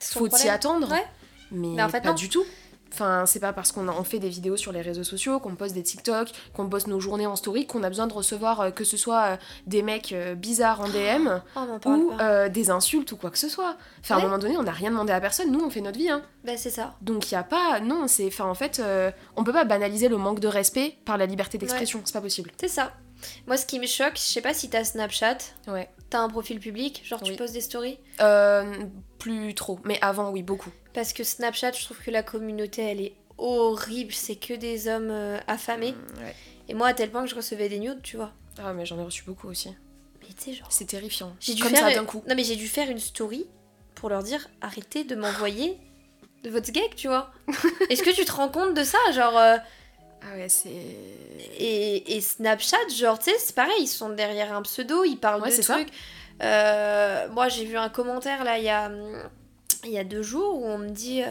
[0.01, 0.91] faut t'y attendre.
[0.91, 1.05] Ouais.
[1.51, 2.44] Mais, en fait, pas du tout.
[2.92, 5.82] Enfin, c'est pas parce qu'on fait des vidéos sur les réseaux sociaux, qu'on poste des
[5.82, 8.97] TikTok, qu'on poste nos journées en story, qu'on a besoin de recevoir euh, que ce
[8.97, 9.36] soit euh,
[9.66, 12.12] des mecs euh, bizarres en DM oh, ou
[12.49, 13.76] des insultes ou quoi que ce soit.
[14.01, 15.99] Enfin, à un moment donné, on n'a rien demandé à personne, nous on fait notre
[15.99, 16.09] vie.
[16.09, 16.22] Hein.
[16.44, 16.94] Bah, c'est ça.
[17.03, 17.80] Donc il y a pas.
[17.80, 18.26] Non, c'est.
[18.28, 18.80] Enfin, en fait,
[19.36, 22.51] on peut pas banaliser le manque de respect par la liberté d'expression, c'est pas possible.
[22.57, 22.92] C'est ça.
[23.47, 25.38] Moi, ce qui me choque, je sais pas si t'as Snapchat.
[25.68, 25.88] Ouais.
[26.11, 27.99] T'as un profil public, genre tu postes des stories?
[28.20, 28.74] Euh,
[29.18, 30.70] Plus trop, mais avant, oui, beaucoup.
[30.97, 34.14] Parce que Snapchat, je trouve que la communauté, elle est horrible.
[34.14, 35.92] C'est que des hommes euh, affamés.
[35.92, 38.32] Mmh, Et moi, à tel point que je recevais des nudes, tu vois.
[38.57, 39.68] Ah, mais j'en ai reçu beaucoup aussi.
[40.22, 40.68] Mais tu sais, genre.
[40.70, 41.36] C'est terrifiant.
[41.38, 41.86] J'ai dû Comme faire...
[41.86, 42.24] ça d'un coup.
[42.26, 43.47] Non, mais j'ai dû faire une story
[43.94, 45.76] pour leur dire arrêtez de m'envoyer
[46.44, 47.30] de votre gag, tu vois.
[47.90, 49.36] Est-ce que tu te rends compte de ça Genre.
[49.36, 49.59] Euh,
[50.22, 50.70] ah ouais, c'est.
[51.59, 55.42] Et, et, Snapchat, genre, tu sais, c'est pareil, ils sont derrière un pseudo, ils parlent
[55.42, 55.90] de trucs.
[56.42, 58.90] Euh, moi, j'ai vu un commentaire là, il y a,
[59.85, 61.23] il y a deux jours, où on me dit.
[61.23, 61.31] Euh,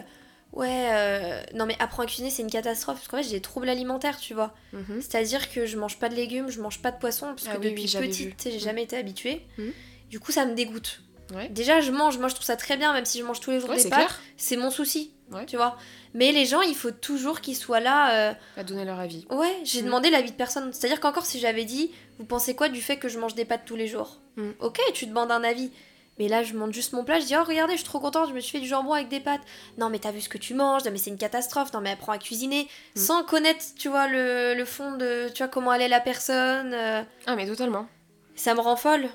[0.53, 2.97] ouais, euh, non mais apprendre à cuisiner, c'est une catastrophe.
[2.97, 4.53] Parce qu'en fait, j'ai des troubles alimentaires, tu vois.
[4.73, 5.01] Mhm.
[5.01, 7.57] C'est-à-dire que je mange pas de légumes, je mange pas de poisson, parce que ah
[7.57, 8.59] depuis petite, j'ai mhm.
[8.59, 9.45] jamais été habituée.
[9.57, 9.71] Mhm.
[10.09, 11.01] Du coup, ça me dégoûte.
[11.49, 13.59] Déjà, je mange, moi je trouve ça très bien, même si je mange tous les
[13.59, 15.11] jours des pâtes, c'est mon souci,
[15.47, 15.77] tu vois.
[16.13, 18.29] Mais les gens, il faut toujours qu'ils soient là.
[18.29, 18.33] Euh...
[18.57, 19.25] À donner leur avis.
[19.29, 19.85] Ouais, j'ai mm.
[19.85, 20.71] demandé l'avis de personne.
[20.71, 23.63] C'est-à-dire qu'encore si j'avais dit, vous pensez quoi du fait que je mange des pâtes
[23.65, 24.21] tous les jours?
[24.37, 24.51] Mm.
[24.59, 25.71] Ok, tu demandes un avis.
[26.17, 28.29] Mais là, je monte juste mon plat, je dis, oh regardez, je suis trop contente,
[28.29, 29.41] je me suis fait du jambon avec des pâtes.
[29.77, 31.91] Non, mais t'as vu ce que tu manges, non, mais c'est une catastrophe, non, mais
[31.91, 32.99] apprends à cuisiner, mm.
[32.99, 36.73] sans connaître, tu vois, le, le, fond de, tu vois, comment elle est la personne.
[36.73, 37.03] Euh.
[37.25, 37.87] Ah, mais totalement.
[38.35, 39.09] Ça me rend folle.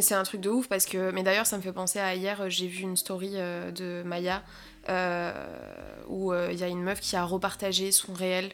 [0.00, 1.10] C'est un truc de ouf parce que.
[1.10, 4.02] Mais d'ailleurs, ça me fait penser à hier, euh, j'ai vu une story euh, de
[4.04, 4.42] Maya
[4.88, 5.32] euh,
[6.08, 8.52] où il y a une meuf qui a repartagé son réel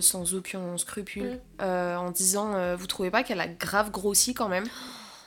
[0.00, 1.64] sans aucun scrupule mm.
[1.64, 4.64] en disant Vous trouvez pas qu'elle a grave grossi quand même?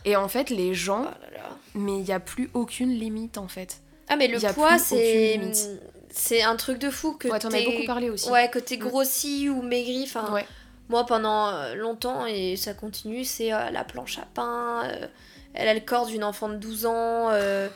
[0.05, 1.05] Et en fait, les gens.
[1.05, 1.42] Oh
[1.75, 3.81] mais il n'y a plus aucune limite en fait.
[4.09, 5.39] Ah, mais le poids, c'est.
[6.15, 8.29] C'est un truc de fou que ouais, t'en as beaucoup parlé aussi.
[8.29, 8.81] Ouais, que t'es mm.
[8.81, 10.03] grossi ou maigri.
[10.03, 10.45] Enfin, ouais.
[10.87, 14.83] Moi, pendant longtemps, et ça continue, c'est la planche à pain
[15.53, 17.29] elle a le corps d'une enfant de 12 ans.
[17.31, 17.69] Euh.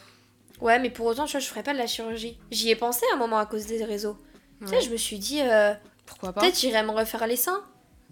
[0.62, 2.38] Ouais, mais pour autant, tu vois, je ferais pas de la chirurgie.
[2.52, 4.18] J'y ai pensé à un moment à cause des réseaux.
[4.62, 5.74] Tu sais, je me suis dit, euh,
[6.08, 6.42] pourquoi pas?
[6.42, 7.64] Peut-être j'irais me refaire les seins.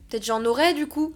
[0.08, 1.16] Peut-être j'en aurais du coup.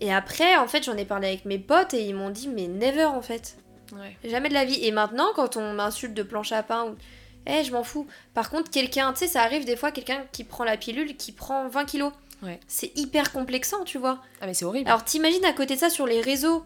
[0.00, 2.66] Et après, en fait, j'en ai parlé avec mes potes et ils m'ont dit, mais
[2.66, 3.58] never en fait.
[3.92, 4.16] Ouais.
[4.24, 4.84] Jamais de la vie.
[4.84, 6.96] Et maintenant, quand on m'insulte de planche à pain ou.
[7.46, 8.06] Eh, je m'en fous.
[8.34, 11.32] Par contre, quelqu'un, tu sais, ça arrive des fois, quelqu'un qui prend la pilule, qui
[11.32, 12.12] prend 20 kilos.
[12.42, 12.60] Ouais.
[12.68, 14.22] C'est hyper complexant, tu vois.
[14.40, 14.88] Ah, mais c'est horrible.
[14.88, 16.64] Alors, t'imagines à côté de ça sur les réseaux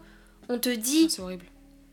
[0.49, 1.09] on te dit.
[1.09, 1.45] C'est horrible.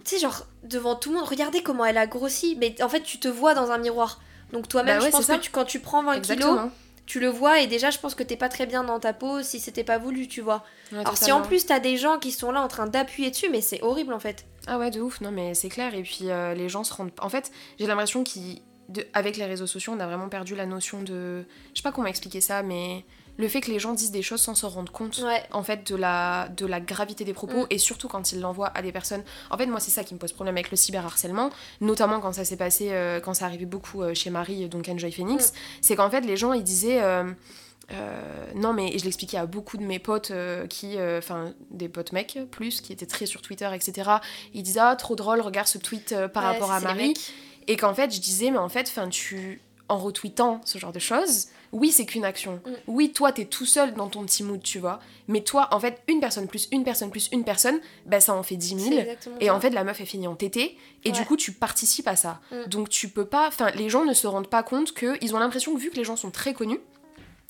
[0.04, 2.56] tu sais, genre, devant tout le monde, regardez comment elle a grossi.
[2.58, 4.20] Mais en fait, tu te vois dans un miroir.
[4.52, 6.60] Donc toi-même, bah je pense que quand tu prends 20 kilos,
[7.06, 9.42] tu le vois et déjà, je pense que t'es pas très bien dans ta peau
[9.42, 10.64] si c'était pas voulu, tu vois.
[10.92, 13.62] Alors si en plus t'as des gens qui sont là en train d'appuyer dessus, mais
[13.62, 14.44] c'est horrible en fait.
[14.66, 15.94] Ah ouais, de ouf, non mais c'est clair.
[15.94, 17.12] Et puis euh, les gens se rendent.
[17.20, 21.44] En fait, j'ai l'impression qu'avec les réseaux sociaux, on a vraiment perdu la notion de.
[21.72, 23.04] Je sais pas comment expliquer ça, mais
[23.36, 25.96] le fait que les gens disent des choses sans se rendre compte en fait de
[25.96, 27.66] la, de la gravité des propos mm.
[27.70, 30.18] et surtout quand ils l'envoient à des personnes en fait moi c'est ça qui me
[30.18, 34.02] pose problème avec le cyberharcèlement notamment quand ça s'est passé euh, quand ça arrivait beaucoup
[34.02, 35.56] euh, chez Marie donc Enjoy Phoenix mm.
[35.80, 37.32] c'est qu'en fait les gens ils disaient euh,
[38.54, 40.32] non mais je l'expliquais à beaucoup de mes potes
[40.68, 44.10] qui enfin des potes mecs plus qui étaient très sur Twitter etc
[44.54, 47.14] ils disaient ah trop drôle regarde ce tweet par rapport à Marie
[47.66, 50.98] et qu'en fait je disais mais en fait enfin tu en retweetant ce genre de
[50.98, 52.60] choses oui, c'est qu'une action.
[52.66, 52.70] Mm.
[52.86, 55.00] Oui, toi, t'es tout seul dans ton petit mood, tu vois.
[55.26, 58.42] Mais toi, en fait, une personne plus une personne plus une personne, bah, ça en
[58.42, 59.00] fait 10 000.
[59.40, 60.76] Et en fait, la meuf est finie en tété.
[61.04, 62.40] Et du coup, tu participes à ça.
[62.50, 62.68] Mm.
[62.68, 63.48] Donc, tu peux pas.
[63.48, 66.04] Enfin, les gens ne se rendent pas compte qu'ils ont l'impression que, vu que les
[66.04, 66.80] gens sont très connus,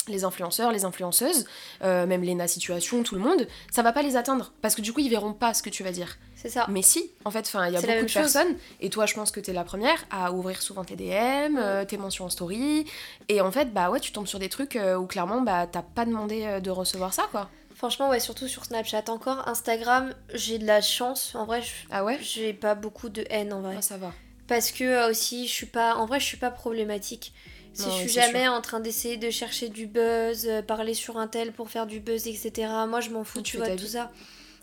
[0.08, 1.46] les influenceurs, les influenceuses,
[1.82, 4.92] euh, même Lena Situation, tout le monde, ça va pas les atteindre parce que du
[4.92, 6.18] coup ils verront pas ce que tu vas dire.
[6.34, 6.66] C'est ça.
[6.68, 9.38] Mais si, en fait, il y a beaucoup de personnes, et toi je pense que
[9.38, 12.84] t'es la première à ouvrir souvent tes DM, euh, tes mentions en story,
[13.28, 15.82] et en fait, bah ouais, tu tombes sur des trucs euh, où clairement bah t'as
[15.82, 17.48] pas demandé de recevoir ça quoi.
[17.74, 19.48] Franchement, ouais, surtout sur Snapchat encore.
[19.48, 21.34] Instagram, j'ai de la chance.
[21.34, 22.18] En vrai, ah ouais?
[22.20, 23.74] j'ai pas beaucoup de haine en vrai.
[23.78, 24.12] Ah, ça va.
[24.46, 25.96] Parce que aussi, je suis pas.
[25.96, 27.32] En vrai, je suis pas problématique.
[27.74, 31.26] Si je suis jamais en train d'essayer de chercher du buzz, euh, parler sur un
[31.26, 32.68] tel pour faire du buzz, etc.
[32.88, 34.10] Moi, je m'en fous, tu, vois, tout ça.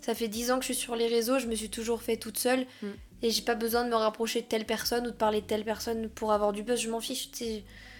[0.01, 2.17] Ça fait 10 ans que je suis sur les réseaux, je me suis toujours fait
[2.17, 2.65] toute seule.
[2.81, 2.87] Mm.
[3.21, 5.65] Et j'ai pas besoin de me rapprocher de telle personne ou de parler de telle
[5.65, 7.29] personne pour avoir du buzz, je m'en fiche.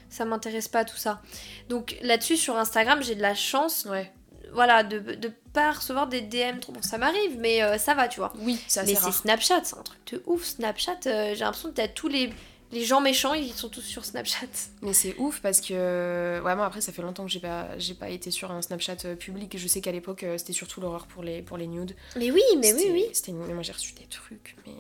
[0.10, 1.22] Ça m'intéresse pas tout ça.
[1.68, 3.86] Donc là-dessus, sur Instagram, j'ai de la chance.
[3.90, 4.12] Ouais.
[4.54, 6.72] Voilà, de, de pas recevoir des DM trop.
[6.72, 8.34] Bon, ça m'arrive, mais euh, ça va, tu vois.
[8.40, 10.44] Oui, ça Mais c'est Snapchat, c'est un truc de ouf.
[10.44, 12.32] Snapchat, euh, j'ai l'impression que t'as tous les
[12.72, 14.48] les gens méchants, ils sont tous sur Snapchat.
[14.82, 16.40] Mais c'est ouf parce que.
[16.44, 18.98] Ouais, moi après, ça fait longtemps que j'ai pas, j'ai pas été sur un Snapchat
[19.06, 19.58] euh, public.
[19.58, 21.96] Je sais qu'à l'époque, euh, c'était surtout l'horreur pour les, pour les nudes.
[22.16, 23.06] Mais oui, mais oui, oui.
[23.14, 24.74] C'était Moi, j'ai reçu des trucs, mais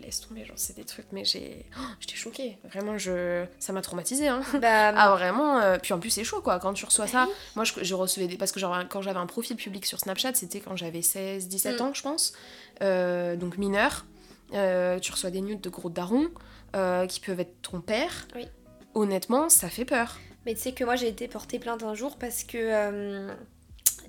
[0.00, 1.66] laisse tomber, genre, c'est des trucs, mais j'ai.
[1.76, 2.58] Oh, j'étais choquée.
[2.64, 3.44] Vraiment, je...
[3.58, 4.28] ça m'a traumatisé.
[4.28, 4.42] Hein.
[4.60, 5.58] Bah, ah, vraiment.
[5.58, 6.60] Euh, puis en plus, c'est chaud, quoi.
[6.60, 7.26] Quand tu reçois ça,
[7.56, 8.36] moi, je, recevais des.
[8.36, 11.80] Parce que, genre, quand j'avais un profil public sur Snapchat, c'était quand j'avais 16, 17
[11.80, 11.82] mm.
[11.82, 12.32] ans, je pense.
[12.80, 14.06] donc mineur.
[14.52, 16.30] tu reçois des nudes de gros darons.
[16.74, 18.46] Euh, qui peuvent être ton père, oui.
[18.94, 20.18] honnêtement, ça fait peur.
[20.46, 23.30] Mais tu sais que moi j'ai été portée plainte un jour parce que euh,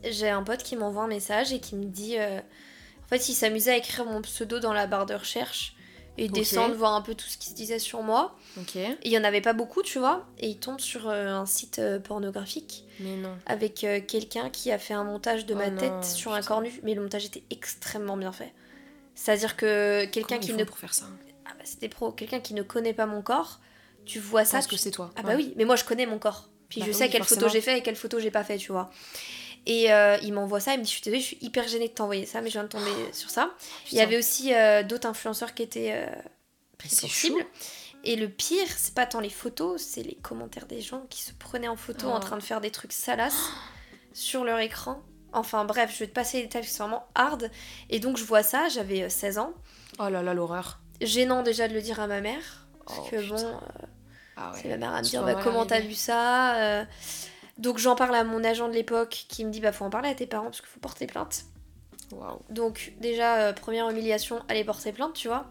[0.10, 2.18] j'ai un pote qui m'envoie un message et qui me dit.
[2.18, 5.76] Euh, en fait, il s'amusait à écrire mon pseudo dans la barre de recherche
[6.18, 8.38] et descendre voir un peu tout ce qui se disait sur moi.
[8.76, 10.26] Et il y en avait pas beaucoup, tu vois.
[10.40, 12.86] Et il tombe sur un site pornographique.
[13.02, 13.36] Mais non.
[13.46, 16.72] Avec quelqu'un qui a fait un montage de ma oh tête sur un corps nu.
[16.84, 18.54] Mais le montage était extrêmement bien fait.
[19.16, 20.64] C'est-à-dire que quelqu'un qui ne.
[20.64, 21.06] pour faire ça?
[21.46, 23.60] Ah bah c'était pro, quelqu'un qui ne connaît pas mon corps,
[24.06, 24.58] tu vois ça.
[24.58, 25.12] Parce que c'est toi.
[25.16, 26.50] Ah bah oui, mais moi je connais mon corps.
[26.70, 28.72] Puis bah je sais quelle photo j'ai fait et quelle photo j'ai pas fait, tu
[28.72, 28.90] vois.
[29.66, 31.88] Et euh, il m'envoie ça, il me dit Je suis désolée, je suis hyper gênée
[31.88, 33.52] de t'envoyer ça, mais je viens de tomber sur ça.
[33.92, 37.46] Il y avait aussi euh, d'autres influenceurs qui étaient euh, sensibles.
[38.06, 41.32] Et le pire, c'est pas tant les photos, c'est les commentaires des gens qui se
[41.32, 42.20] prenaient en photo en oh.
[42.20, 43.50] train de faire des trucs salaces
[44.12, 45.02] sur leur écran.
[45.32, 47.50] Enfin bref, je vais te passer les détails, c'est vraiment hard.
[47.90, 49.54] Et donc je vois ça, j'avais 16 ans.
[50.00, 52.68] Oh là là, l'horreur gênant déjà de le dire à ma mère.
[52.86, 53.86] Parce oh, que bon, euh,
[54.36, 56.56] ah c'est ma mère à me dire bah, comment t'as vu ça.
[56.56, 56.86] Euh.
[57.58, 60.10] Donc j'en parle à mon agent de l'époque qui me dit bah faut en parler
[60.10, 61.46] à tes parents parce qu'il faut porter plainte.
[62.50, 65.48] Donc déjà, euh, première humiliation, aller porter plainte, tu vois,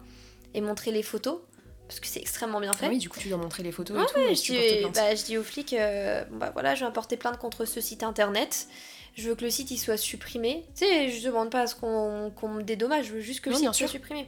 [0.53, 1.39] et montrer les photos.
[1.87, 2.85] Parce que c'est extrêmement bien fait.
[2.85, 4.19] Ah oui, du coup, tu dois montrer les photos et tout.
[4.19, 7.65] je, dis, bah, je dis aux flics, bon, bah voilà, je vais porter plainte contre
[7.65, 8.67] ce site internet.
[9.15, 10.65] Je veux que le site il soit supprimé.
[10.75, 13.55] Tu sais, je demande pas à ce qu'on me dédommage, je veux juste que le
[13.55, 14.27] site soit supprimé.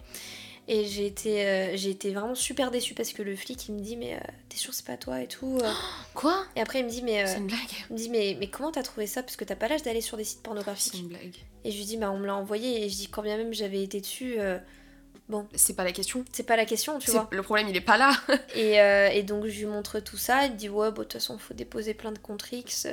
[0.67, 3.79] Et j'ai été, euh, j'ai été vraiment super déçue parce que le flic il me
[3.81, 5.59] dit mais euh, t'es sûr c'est pas toi et tout.
[5.61, 5.71] Euh.
[6.15, 6.43] Quoi?
[6.55, 7.59] Et après il me dit mais c'est une blague.
[7.89, 9.21] Il me dit mais mais comment t'as trouvé ça?
[9.21, 10.93] Parce que t'as pas l'âge d'aller sur des sites pornographiques.
[10.93, 11.35] C'est une blague.
[11.63, 13.53] Et je lui dis bah on me l'a envoyé et je dis quand bien même
[13.53, 14.37] j'avais été dessus.
[15.29, 15.47] Bon.
[15.55, 16.23] C'est pas la question.
[16.31, 17.27] C'est pas la question, tu vois.
[17.31, 18.11] Le problème, il est pas là.
[18.55, 18.75] et,
[19.17, 20.45] et, donc, je lui montre tout ça.
[20.45, 22.85] Il me dit, ouais, bah, de toute façon, faut déposer plein de contre X.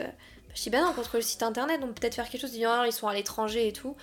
[0.55, 2.55] je dis, bah non, contre le site internet, donc peut-être faire quelque chose.
[2.55, 3.97] Il dit, non, ils sont à l'étranger et tout.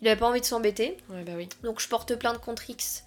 [0.00, 0.96] Il avait pas envie de s'embêter.
[1.10, 1.48] Ouais, bah oui.
[1.64, 3.02] Donc, je porte plein de contre X.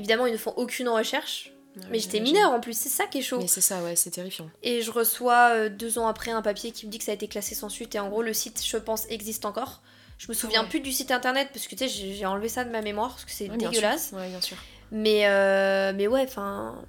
[0.00, 1.52] Évidemment, ils ne font aucune recherche.
[1.90, 3.38] mais j'étais mineure en plus, c'est ça qui est chaud.
[3.38, 4.48] Mais c'est ça, ouais, c'est terrifiant.
[4.62, 7.14] Et je reçois euh, deux ans après un papier qui me dit que ça a
[7.14, 7.94] été classé sans suite.
[7.94, 9.82] Et en gros, le site, je pense, existe encore.
[10.16, 12.70] Je me souviens plus du site internet parce que tu sais, j'ai enlevé ça de
[12.70, 14.12] ma mémoire parce que c'est dégueulasse.
[14.12, 14.56] Ouais, bien sûr.
[14.90, 16.82] Mais, euh, mais ouais, enfin.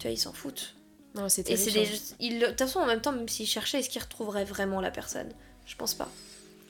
[0.00, 0.74] Tu vois, ils s'en foutent.
[1.14, 1.82] Non, c'est terrifiant.
[1.82, 5.28] De toute façon, en même temps, même s'ils cherchaient, est-ce qu'ils retrouveraient vraiment la personne?
[5.66, 6.08] Je pense pas.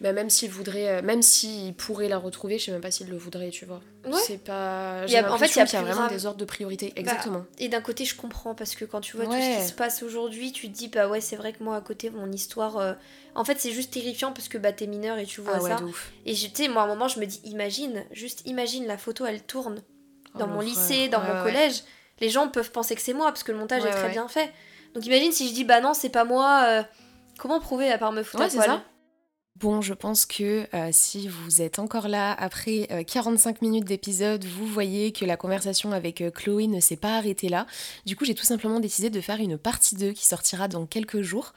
[0.03, 3.09] Bah, même s'il voudrait, euh, même s'il pourrait la retrouver, je sais même pas s'il
[3.09, 3.81] le voudrait, tu vois.
[4.27, 5.05] C'est pas.
[5.05, 7.45] En fait, il y a, vraiment des ordres de priorité, bah, exactement.
[7.59, 10.03] et d'un côté, je comprends parce que quand tu vois tout ce qui se passe
[10.03, 12.79] aujourd'hui, tu te dis bah ouais, c'est vrai que moi à côté, mon histoire.
[12.79, 12.95] Euh,
[13.37, 15.77] en fait, c'est juste terrifiant parce que bah t'es mineur et tu vois ah ça.
[16.27, 19.25] Et tu sais, moi à un moment, je me dis imagine, juste imagine la photo,
[19.25, 19.83] elle tourne
[20.35, 21.85] oh, dans mon lycée, dans mon collège.
[22.21, 24.53] Les gens peuvent penser que c'est moi parce que le montage est très bien fait.
[24.95, 26.65] Donc imagine si je dis bah non, c'est pas moi.
[26.67, 26.83] Euh,
[27.39, 28.83] comment prouver à part me foutre à poil
[29.57, 34.45] Bon, je pense que euh, si vous êtes encore là après 45 euh, minutes d'épisode,
[34.45, 37.67] vous voyez que la conversation avec euh, Chloé ne s'est pas arrêtée là.
[38.07, 41.21] Du coup, j'ai tout simplement décidé de faire une partie 2 qui sortira dans quelques
[41.21, 41.53] jours,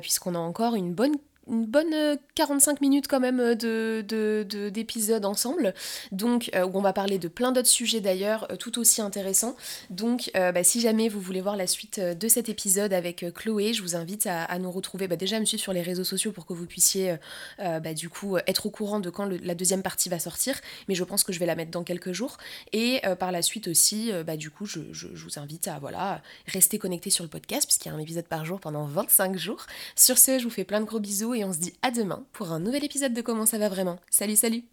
[0.00, 1.16] puisqu'on a encore une bonne
[1.48, 3.54] une bonne 45 euh, minutes quand même euh,
[4.02, 5.74] de, d'épisodes ensemble,
[6.12, 9.56] donc euh, où on va parler de plein d'autres sujets d'ailleurs, tout aussi intéressants.
[9.90, 13.82] Donc bah, si jamais vous voulez voir la suite de cet épisode avec Chloé, je
[13.82, 16.46] vous invite à, nous retrouver bah, déjà à me suivre sur les réseaux sociaux pour
[16.46, 17.16] que vous puissiez
[17.58, 21.04] bah, du coup être au courant de quand la deuxième partie va sortir, mais je
[21.04, 22.38] pense que je vais la mettre dans quelques jours.
[22.72, 27.10] Et par la suite aussi, du coup, je, je, vous invite à voilà, rester connecté
[27.10, 29.66] sur le podcast puisqu'il y a un épisode par jour pendant 25 jours.
[29.96, 32.24] Sur ce, je vous fais plein de gros bisous et on se dit à demain
[32.32, 33.98] pour un nouvel épisode de Comment ça va vraiment.
[34.10, 34.64] Salut salut